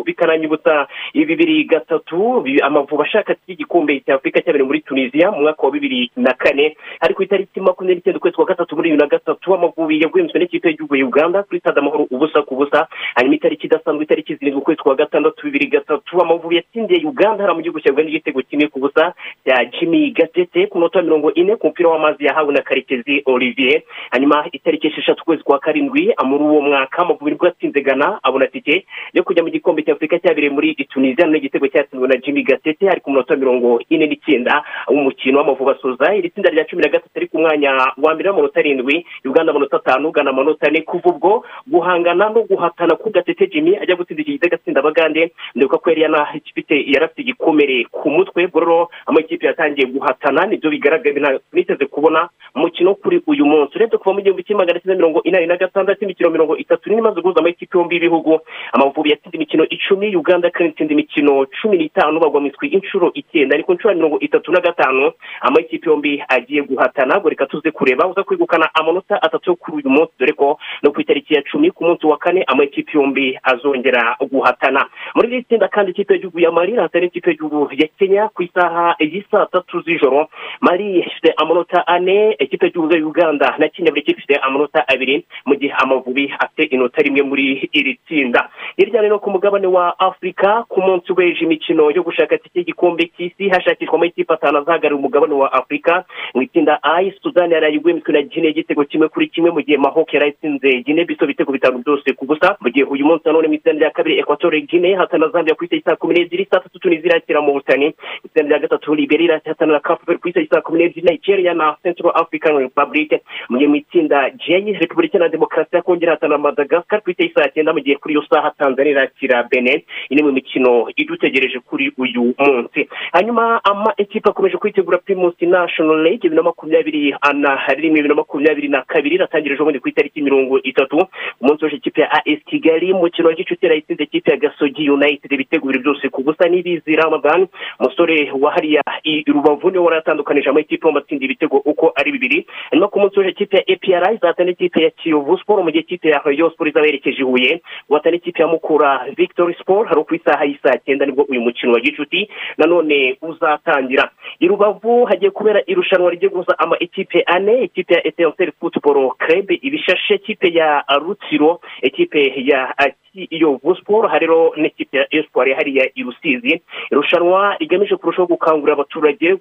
[0.05, 5.72] bikananyibutsa bibiri gatatu bi- amavubi ashaka igikombe cya afurika cyabereye muri tunisiya mu mwaka wa
[5.72, 9.53] bibiri na kane ari ku itariki makumyabiri n'icyenda ukwezi kwa gatatu muri bibiri na gatatu
[9.53, 14.03] amavubi yagwemtswe n'ikipe y'igihugu ya uganda kuri stade amahoro ubusa ku busa hanyuma itariki idasanzwe
[14.03, 16.22] itariki zirindwi ukwezi kwa gatandatu bibiri gatatu.
[16.22, 19.14] Amavubi yatsindiye uganda hariya mu gihugu cya uganda igitego kimwe ku busa
[19.45, 23.82] cya jimmy gatete ku minota mirongo ine ku mupira w'amazi yahawe na karekezi olivier.
[24.12, 28.47] Hanyuma itariki esheshatu ukwezi kwa karindwi muri uwo mwaka amavubi ni bwo yatsinze gana abona
[28.47, 32.43] tike yo kujya mu gikombe cya afurika cyabereye muri tunisiya none igitego cyatsinzwe na jimmy
[32.43, 32.89] gatete.
[32.96, 37.12] Ari ku minota mirongo ine n'icyenda w'umukino w'amavubi asoza iri tsinda rya cumi na gatatu
[37.16, 40.82] ari ku mwanya wa mbere w'amanota arindwi uganda amanota atanu ugana amanota ane.
[40.82, 45.78] Kuva ubwo guhangana no guhatana ku gatete jimmy ajya gutsinda iki gitego atsinda abagande ndibuka
[45.78, 48.46] ko yari yanafite yarafite igikomere ku mutwe.
[48.46, 53.76] Ubwo rero amakipe yatangiye guhatana ni byo bigaragara niteze kubona umukino kuri uyu munsi.
[53.76, 57.02] Urebye kuva mu gihumbi kimwe magana cyenda mirongo inani na gatandatu imikino mirongo itatu n'ine
[57.02, 58.39] imaze guhuza amakipe yombi y'ibihugu.
[58.72, 63.56] Amavubi yatsinze imikino icumi uganda kandi itsinda imikino cumi n'itanu bagwa mu itwi inshuro icyenda
[63.56, 65.12] ariko inshuro mirongo itatu na gatanu
[65.42, 67.18] amakipe yombi agiye guhatana.
[67.20, 70.14] Ngo reka tuze kureba uza kwegukana amanota atatu yo kuri uyu munsi.
[70.20, 74.86] Dore ko no ku itariki ya cumi ku munsi wa kane amakipe yombi azongera guhatana.
[75.16, 78.96] Muri iri tsinda kandi ikipe y'igihugu ya mari hatari ikipe y'igihugu ya kenya ku isaha
[79.00, 80.28] y'isaa tatu z'ijoro.
[80.62, 85.26] Mari ifite amanota ane ikipe y'igihugu ya uganda na kenya buri kipe ifite amanota abiri
[85.46, 88.50] mu gihe amavubi afite inota rimwe muri iri tsinda.
[88.78, 93.50] Hirya no ku mugabane wa afurika ku munsi w'ejo imikino yo gushaka itike y'igikombe cy'isi
[93.50, 96.04] hashakishwa amakipe atanu azahagarariye umugabane wa afurika
[96.34, 100.14] mu itsinda ayi sudani yaraye igwemetswe na gine igitego kimwe kuri kimwe mu gihe mahok
[100.14, 102.58] yari itsinze gine biso ibitego bitanu byose ku busa.
[102.62, 105.82] Mu gihe uyu munsi nanone mu itsinda rya kabiri ekwatore gine hatana zambia ku isi
[105.86, 107.94] saa kumi n'ebyiri saa tatu tunisi irakira mu butani
[108.26, 112.12] itsinda rya gatatu liberi irahatana na kapu ku isi saa kumi n'ebyiri nigeria na central
[112.16, 113.22] african republic.
[113.50, 117.74] Mu gihe mu itsinda j repubulika na demokarasi yakongera hatana madagascar ku isi saa cyenda
[117.74, 119.82] mu gihe kuri iyo saha tanzania irakira benin.
[120.10, 122.64] Ine mu mikino idutegereje kuri uyu munsi.
[123.11, 128.16] Hanyuma ama ekipa akomeje kwitegura primus national league bibiri na makumyabiri na rimwe bibiri na
[128.16, 131.07] makumyabiri na kabiri iratangira ejobundi ku itariki mirongo itatu.
[131.41, 135.68] Umunsi w'ejo ikipe ya as kigali umukino wa gicuti yayitsinze ikipe ya gasogi united ibitego
[135.68, 136.95] bibiri byose ku busa n'ibizi.
[136.95, 137.47] Ramadan
[137.80, 142.45] umusore wa hariya i rubavu ni we wari yatandukanije amakipe y'amatsinda ibitego uko ari bibiri.
[142.72, 146.09] Hanyuma ku munsi w'ejo ikipe ya apr izatana ikipe ya kiyovu sport mu gihe ikipe
[146.09, 147.61] ya rayon sport izaba yerekeje i huye.
[147.89, 151.74] Guhatana ikipe ya mukura victory sport hari ku isaha y'isaa cyenda ni bwo uyu mukino
[151.74, 152.30] wa gicuti.
[152.58, 154.10] Nanone uzatangira.
[154.39, 159.60] I rubavu hagiye kubera irushanwa rigiye guhuza ama ekipe ane ikipe ya etenseri futuboro kerebe
[159.62, 162.74] ibishashe ikipe ya rutsiro ikipe ya
[163.16, 164.28] kiyovu siporo hari
[164.58, 166.62] n'ikipe ya esipuwari hariya i rusizi.
[166.91, 169.36] Irushanwa rigamije kurushaho gukangurira abaturage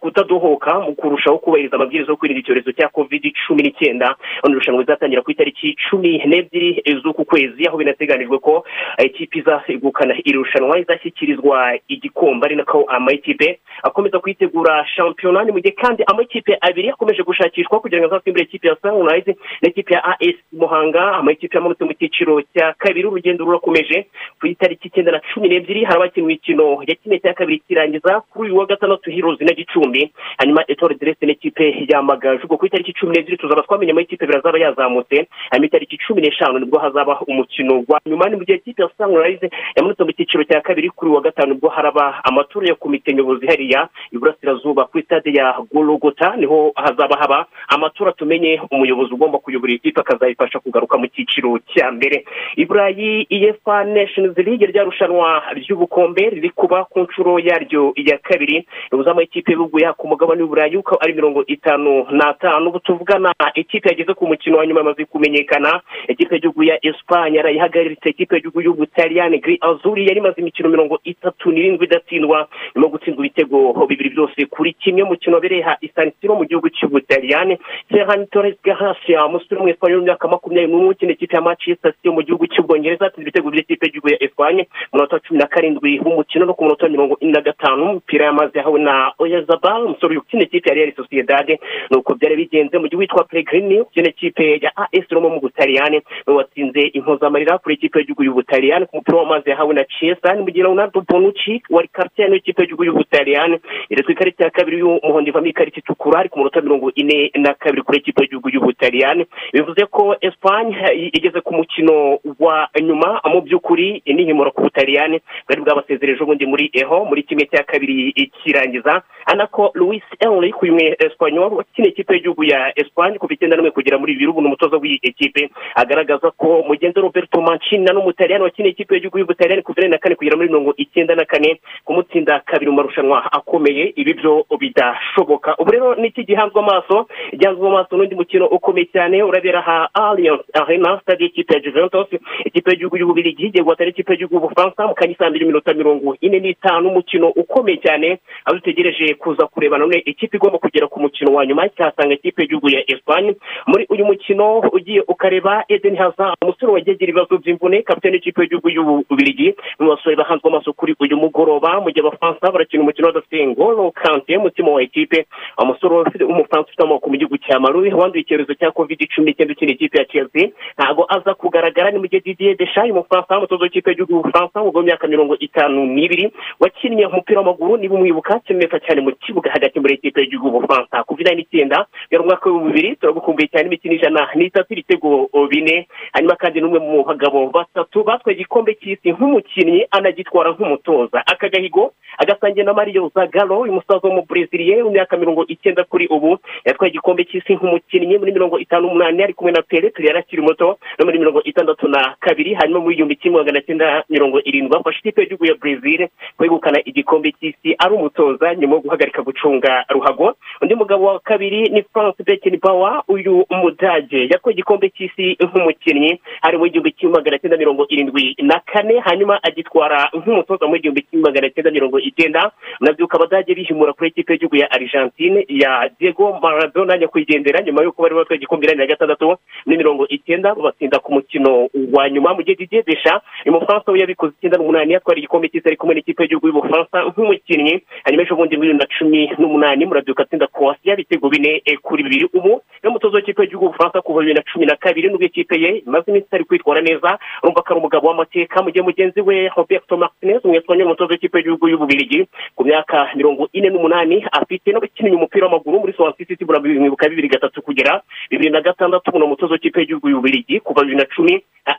[0.00, 4.16] kutadohoka mu kurushaho kubahiriza amabwiriza yo kwirinda icyorezo cya kovidi cumi n'icyenda.
[4.42, 8.64] None irushanwa rizatangira ku itariki cumi n'ebyiri z'uku kwezi aho binateganijwe ko
[9.04, 15.44] ikipe izegukana iri rushanwa izashyikirizwa igikombe ari nako amakipe akomeza kwitegura shampiyona.
[15.44, 19.94] Ni mu gihe kandi amakipe abiri akomeje gushakishwa kugira ngo azasimbure ikipe ya sanirayizi n'ikipe
[19.94, 21.12] ya as muhanga.
[21.16, 24.06] Amakipe yamanutse mu cyiciro cya kabiri urugendo rurakomeje.
[24.40, 28.50] Ku itariki icyenda na cumi n'ebyiri hari abakina imikino ya kimwe cya kabiri kirangiza kuri
[28.50, 30.12] uyu wa gatandatu hirozi na gicumbi.
[30.38, 34.58] Hanyuma etore derese n'ikipe yamagaju ubwo ku itariki cumi n'ebyiri tuzaba twamenye amakipe abiri azaba
[34.58, 35.26] yazamutse.
[35.50, 38.28] Hanyuma itariki cumi n'eshanu ni bwo hazaba umukino wa nyuma.
[38.28, 41.54] Ni mu gihe ikipe ya sanirayizi yamanutse mu cyiciro cya kabiri kuri uyu wa gatanu
[41.54, 46.72] ni bwo haraba amatora ya komite nyobozi hariya iburasirazuba kuri stade ya gorogota ni ho
[46.74, 52.24] hazaba haba amatora tumenye umuyobozi ugomba kuyobora iyi kipe akazayifasha kugaruka mu cyiciro cya mbere.
[52.56, 58.66] I burayi iyefa neshenizi ligue rya rushanwa ry'ubukombe riri kuba ku nshuro yaryo ya kabiri.
[58.90, 62.68] Rihuza amakipe y'ibihugu ku mugabane w'uburayi uko ari mirongo itanu n'atanu.
[62.68, 65.80] Ubu tuvugana ikipe yageze ku mukino wa nyuma yamaze kumenyekana.
[66.08, 71.52] Ikipe y'igihugu ya esipanye yarayihagaritse ikipe y'igihugu y'ubutaliyani giri azuri yari imaze imikino mirongo itatu
[71.52, 72.46] n'irindwi idatsindwa nyuma
[72.76, 77.58] yo gutsindwa ibitego bibiri byose kuri kimwe mukino wabereye isanisiro mu gihugu cy'ubutaliyani
[77.90, 82.46] serani torres garcia umusore w'umwesipanye w'imyaka makumyabiri n'umwe ukina ikipe ya manchester city mu gihugu
[82.46, 84.62] cy'ubwongereza atsinze ibitego by'ikipe y'igihugu ya esipanye
[84.92, 87.82] mu munota wa cumi na karindwi w'umukino no ku munota wa mirongo ine na gatanu.
[87.90, 91.60] Umupira y'amazi yahawe na oyazabal umusore ukina ikipe ya real sociedade
[91.90, 96.02] ni uko byari bigenze mu gihe witwa peregrini ukina ikipe ya as roma mu butaliyani.
[96.26, 100.50] Niwe watsinze impozamarira kuri ikipe y'igihugu y'ubutaliyani ku mupira w'amazi yahawe na chesa ni mu
[100.50, 103.56] gihe leonardo bonucci wari kapitene w'ikipe y'igihugu y'ubutaliyani
[103.90, 107.82] yeretswe ikarita ya kabiri y'umuhondo ivamo ikarita itukura ari ku munota mirongo ine na kabiri
[107.82, 110.76] kuri ikipe y'igihugu y'ubutaliyani bivuze ko esipanye
[111.12, 117.04] igeze ku mukino wa nyuma mu by'ukuri n'ihimura ku butaliyani bwari bwabasezereje ubundi muri eho
[117.04, 123.18] muri kimwe cya kabiri kirangiza anako louis enrique uyu esipanyol wakiniye ikipe y'igihugu ya esipanye
[123.18, 127.40] kuva icyenda n'umwe kugera muri bibiri ubu ni umutoza w'iyi ekipe agaragaza ko mugenzi roberto
[127.42, 131.60] mancini n'umutaliyani wakiniye ikipe y'igihugu y'ubutaliyani kuva na kane kugera muri mirongo icyenda na kane.
[132.00, 135.56] Kumutsinda kabiri mu marushanwa akomeye ibi byo bidashoboka.
[135.58, 137.06] Ubu rero ni iki gihanzwe amaso?
[137.32, 142.06] Gihanzwe amaso n'undi mukino ukomeye cyane urabera ha alliance arena stade y'ikipe ya juventus.
[142.44, 146.38] Ikipe y'igihugu y'ububirigi igiye guhatana ikipe y'igihugu y'ubufaransa mu kanya saa mbiri minota mirongo ine
[146.40, 146.88] n'itanu.
[146.88, 151.68] Umukino ukomeye cyane aho dutegereje kuza kureba none ikipe igomba kugera ku mukino wa nyuma.
[151.68, 153.34] Cyasanga ikipe y'igihugu ya esipanye
[153.66, 158.68] muri uyu mukino ugiye ukareba eden hazard umusore wagiye agira ibibazo by'imvune kapitene w'ikipe y'igihugu
[158.70, 159.54] y'ububirigi.
[159.80, 161.80] Mu basore bahanzwe amaso kuri uyu mugoroba.
[161.86, 165.26] Mu gihe abafaransa barakina umukino badafite ngolo kante umutima wa ekipe
[165.62, 165.94] umusore
[166.26, 169.98] w'umufaransa ufite amaboko mu gihugu cya marubi wanduye icyorezo cya covid cumi n'icyenda ukina ikipe
[169.98, 170.50] ya chelsea.
[170.78, 175.06] Ntabwo aza kugaragara ni mu gihe didier deshayi umufaransa w'umutoza w'ikipe y'igihugu y'ubufaransa mu myaka
[175.06, 180.20] mirongo itanu n'ibiri wakinnye umupira w'amaguru niba umwibuka kimeza cyane mu kibuga hagati muri ikipe
[180.20, 181.04] y'igihugu y'ubufaransa.
[181.08, 184.28] Bibiri n'icyenda yari umwaka w'ibihumbi bibiri turagukumbuye cyane imikino ijana.
[184.34, 191.22] N'itatu ibitego bine hanyuma kandi n'umwe mu bagabo batatu batwaye igikombe cy'isi nk'umukinnyi anagitwara nk'umutoza.
[191.26, 196.38] Aka gahigo agasangiye na mario zagaro uyu musaza w'umubreziliye w'imyaka mirongo icyenda kuri ubu.
[196.64, 200.42] Yatwaye igikombe cy'isi nk'umukinnyi muri mirongo itanu n'umunani ari kumwe na pere turi yari akiri
[200.42, 204.70] muto no muri mirongo itandatu na kabiri hanyuma muri igihumbi kimwe magana cyenda mirongo irindwi
[204.72, 207.76] bafashe ikipe y'igihugu ya brezil kwegukana igikombe cy'isi.
[207.78, 210.34] Ari umutoza nyuma yo guhagarika gucunga ruhago.
[210.62, 214.28] Undi mugabo wa kabiri ni france bekenbawa uyu mudage.
[214.32, 219.36] Yatwaye igikombe cy'isi nk'umukinnyi ari mu igihumbi kimwe magana cyenda mirongo irindwi na kane hanyuma
[219.42, 222.50] agitwara nk'umutoza mu igihumbi kimwe magana cyenda mirongo icyenda
[222.80, 228.14] nabyuka abadage bihimura kuri ikipe y'igihugu ya argentine ya diego maradona nyakwigendera nyuma y'uko bari
[228.14, 229.36] batwaye igikombe na gatandatu
[229.66, 232.34] muri mirongo icyenda babatsinda ku mukino wa nyuma.
[232.34, 235.94] Mu gihe didier desha uyu mufaransa we yabikoze icyenda n'umunani yatwara igikombe cy'isi ari kumwe
[235.94, 240.92] n'ikipe y'igihugu y'ubufaransa nk'umukinnyi hanyuma ejo bundi muri bibiri na cumi n'umunani murabyuka atsinda croatia
[240.94, 242.26] ibitego bine kuri bibiri.
[242.34, 245.70] Ubu niyo mutoza w'ikipe y'igihugu y'ubufaransa kuva bibiri na cumi na kabiri n'ubwo ikipe ye
[245.86, 248.62] imaze iminsi itari kwitwara neza urumva ko ari umugabo w'amateka.
[248.62, 253.68] Mu gihe mugenzi we roberto martinez umwesipanyoli umutoza w'ikipe y'igihugu y'ububirigi ku myaka mirongo ine
[253.70, 258.60] n'umunani afite no gukinnye umupira w'amaguru muri sowansi city mwibuka bibiri gatatu kugera bibiri na
[258.60, 261.34] gatandatu ubu ni umutoza w'ikipe y'igihugu y'ububirigi kuva bibiri na cumi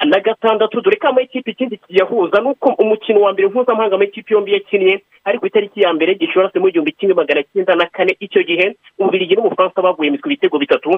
[0.05, 0.81] na gatandatu.
[0.81, 5.37] Dore ko amakipe ikindi kiyahuza ni uko umukino wa mbere mpuzamahanga amakipe yombi yakinnye ari
[5.39, 9.35] ku itariki ya mbere gishobora mu igihumbi kimwe magana cyenda na kane icyo gihe ububirigi
[9.35, 10.89] n'umufaransa baguye imitwe ibitego bitatu.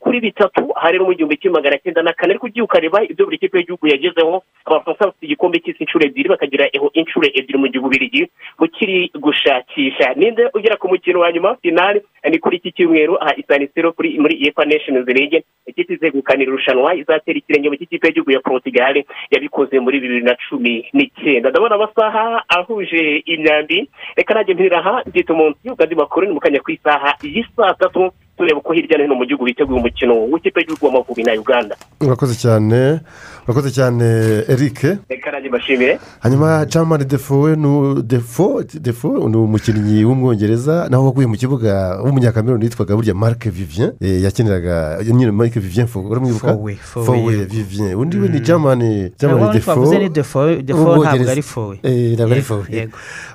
[0.00, 3.38] Kuri bitatu rero mu igihumbi kimwe magana cyenda na kane ariko ugiye ukareba ibyo buri
[3.40, 6.64] kipe y'igihugu yagezeho abafaransa bafite igikombe cy'isi inshuro ebyiri bakagira
[7.00, 8.22] inshuro ebyiri mu gihe ububirigi
[8.60, 10.12] bukiri gushakisha.
[10.20, 11.56] Ninde ugera ku mukino wa nyuma?
[11.64, 15.42] Finali ni kuri iki cyumweru aha isanisiro kuri muri efa nations league.
[15.66, 18.94] Ikipe izegukanira irushanwa izatera ikirenge mu cy'ikipe y'igihugu ya portugal
[19.32, 21.50] yabikoze muri bibiri na cumi n'icyenda.
[21.50, 23.77] Ndabona amasaha ahuje imyambi
[24.16, 25.32] reka najya mpirira aha ndita
[25.72, 29.24] ugandi makuru ni mu kanya ku isaha y'isaa tatu tureba uko hirya no hino mu
[29.26, 31.74] gihugu biteguye umukino w'ikipe y'igihugu w'amavubi na uganda.
[32.00, 33.00] Urakoze cyane
[33.44, 34.04] urakoze cyane
[34.48, 34.78] eric.
[35.10, 35.98] Reka nanjye mbashimire.
[36.20, 42.64] Hanyuma camani defo we ni defo defo ni umukinnyi w'umwongereza naho waguye mu kibuga w'umunyakameruni
[42.64, 47.94] witwaga burya marike vivien yakiniraga nyine marike vivien uramwibuka fowe fowe vivien.
[47.94, 51.76] Undi we ni camani camani defo ntabwo ari fowe
[52.14, 52.88] ntabwo ari fowe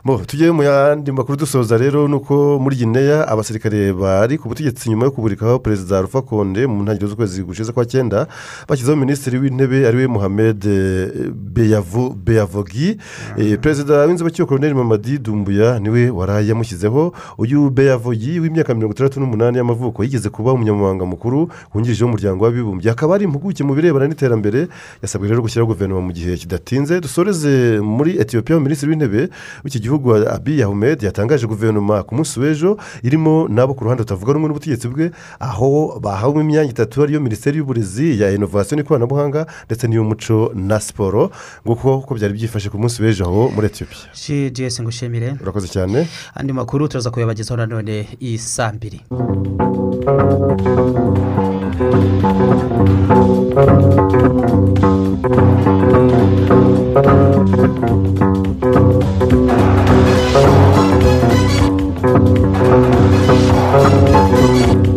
[0.06, 4.93] bo tujye mu yandi makuru dusoza rero ni uko muri gineya abasirikare bari ku butegetsi
[4.94, 8.28] nyuma yo kuburikaho perezida rufa konde mu ntangiriro z'ukwezi gushize kwa cyenda
[8.70, 10.62] bashyizeho minisitiri w'intebe ari we muhammed
[12.26, 12.98] beyavogi
[13.62, 19.58] perezida w'inzibacyuho koroneri mamadi dumbuya ni we waraye yamushyizeho uyu beyavogi w'imyaka mirongo itandatu n'umunani
[19.58, 22.92] y'amavuko yigeze kuba umunyamabanga mukuru wungirije w'umuryango w'abibumbye.
[22.92, 24.68] Akaba ari impuguke mu birebana n'iterambere
[25.02, 27.02] yasabwe rero gushyiraho guverinoma mu gihe kidatinze.
[27.02, 29.30] Dusoreze muri etiyopiya minisitiri w'intebe
[29.64, 34.48] w'iki gihugu abiy ahmed yatangaje guverinoma ku munsi w'ejo irimo n'abo ku ruhande batavuga rumwe
[34.50, 40.52] n'ubutegetsi ubuyobozi bwe aho bahawe imyanya itatu ariyo minisiteri y'uburezi ya inovasiyo n'ikoranabuhanga ndetse n'iy'umuco
[40.56, 41.32] na siporo
[41.68, 45.36] nguko uko byari byifashe ku munsi w'ejo aho muri etiyopiya shi jesi ngushimire.
[45.42, 46.08] Urakoze cyane.
[46.36, 49.02] Andi makuru turaza kuyabagezaho nanone iyi saa mbiri.
[63.26, 63.63] Thank you.
[63.74, 64.93] Thank you.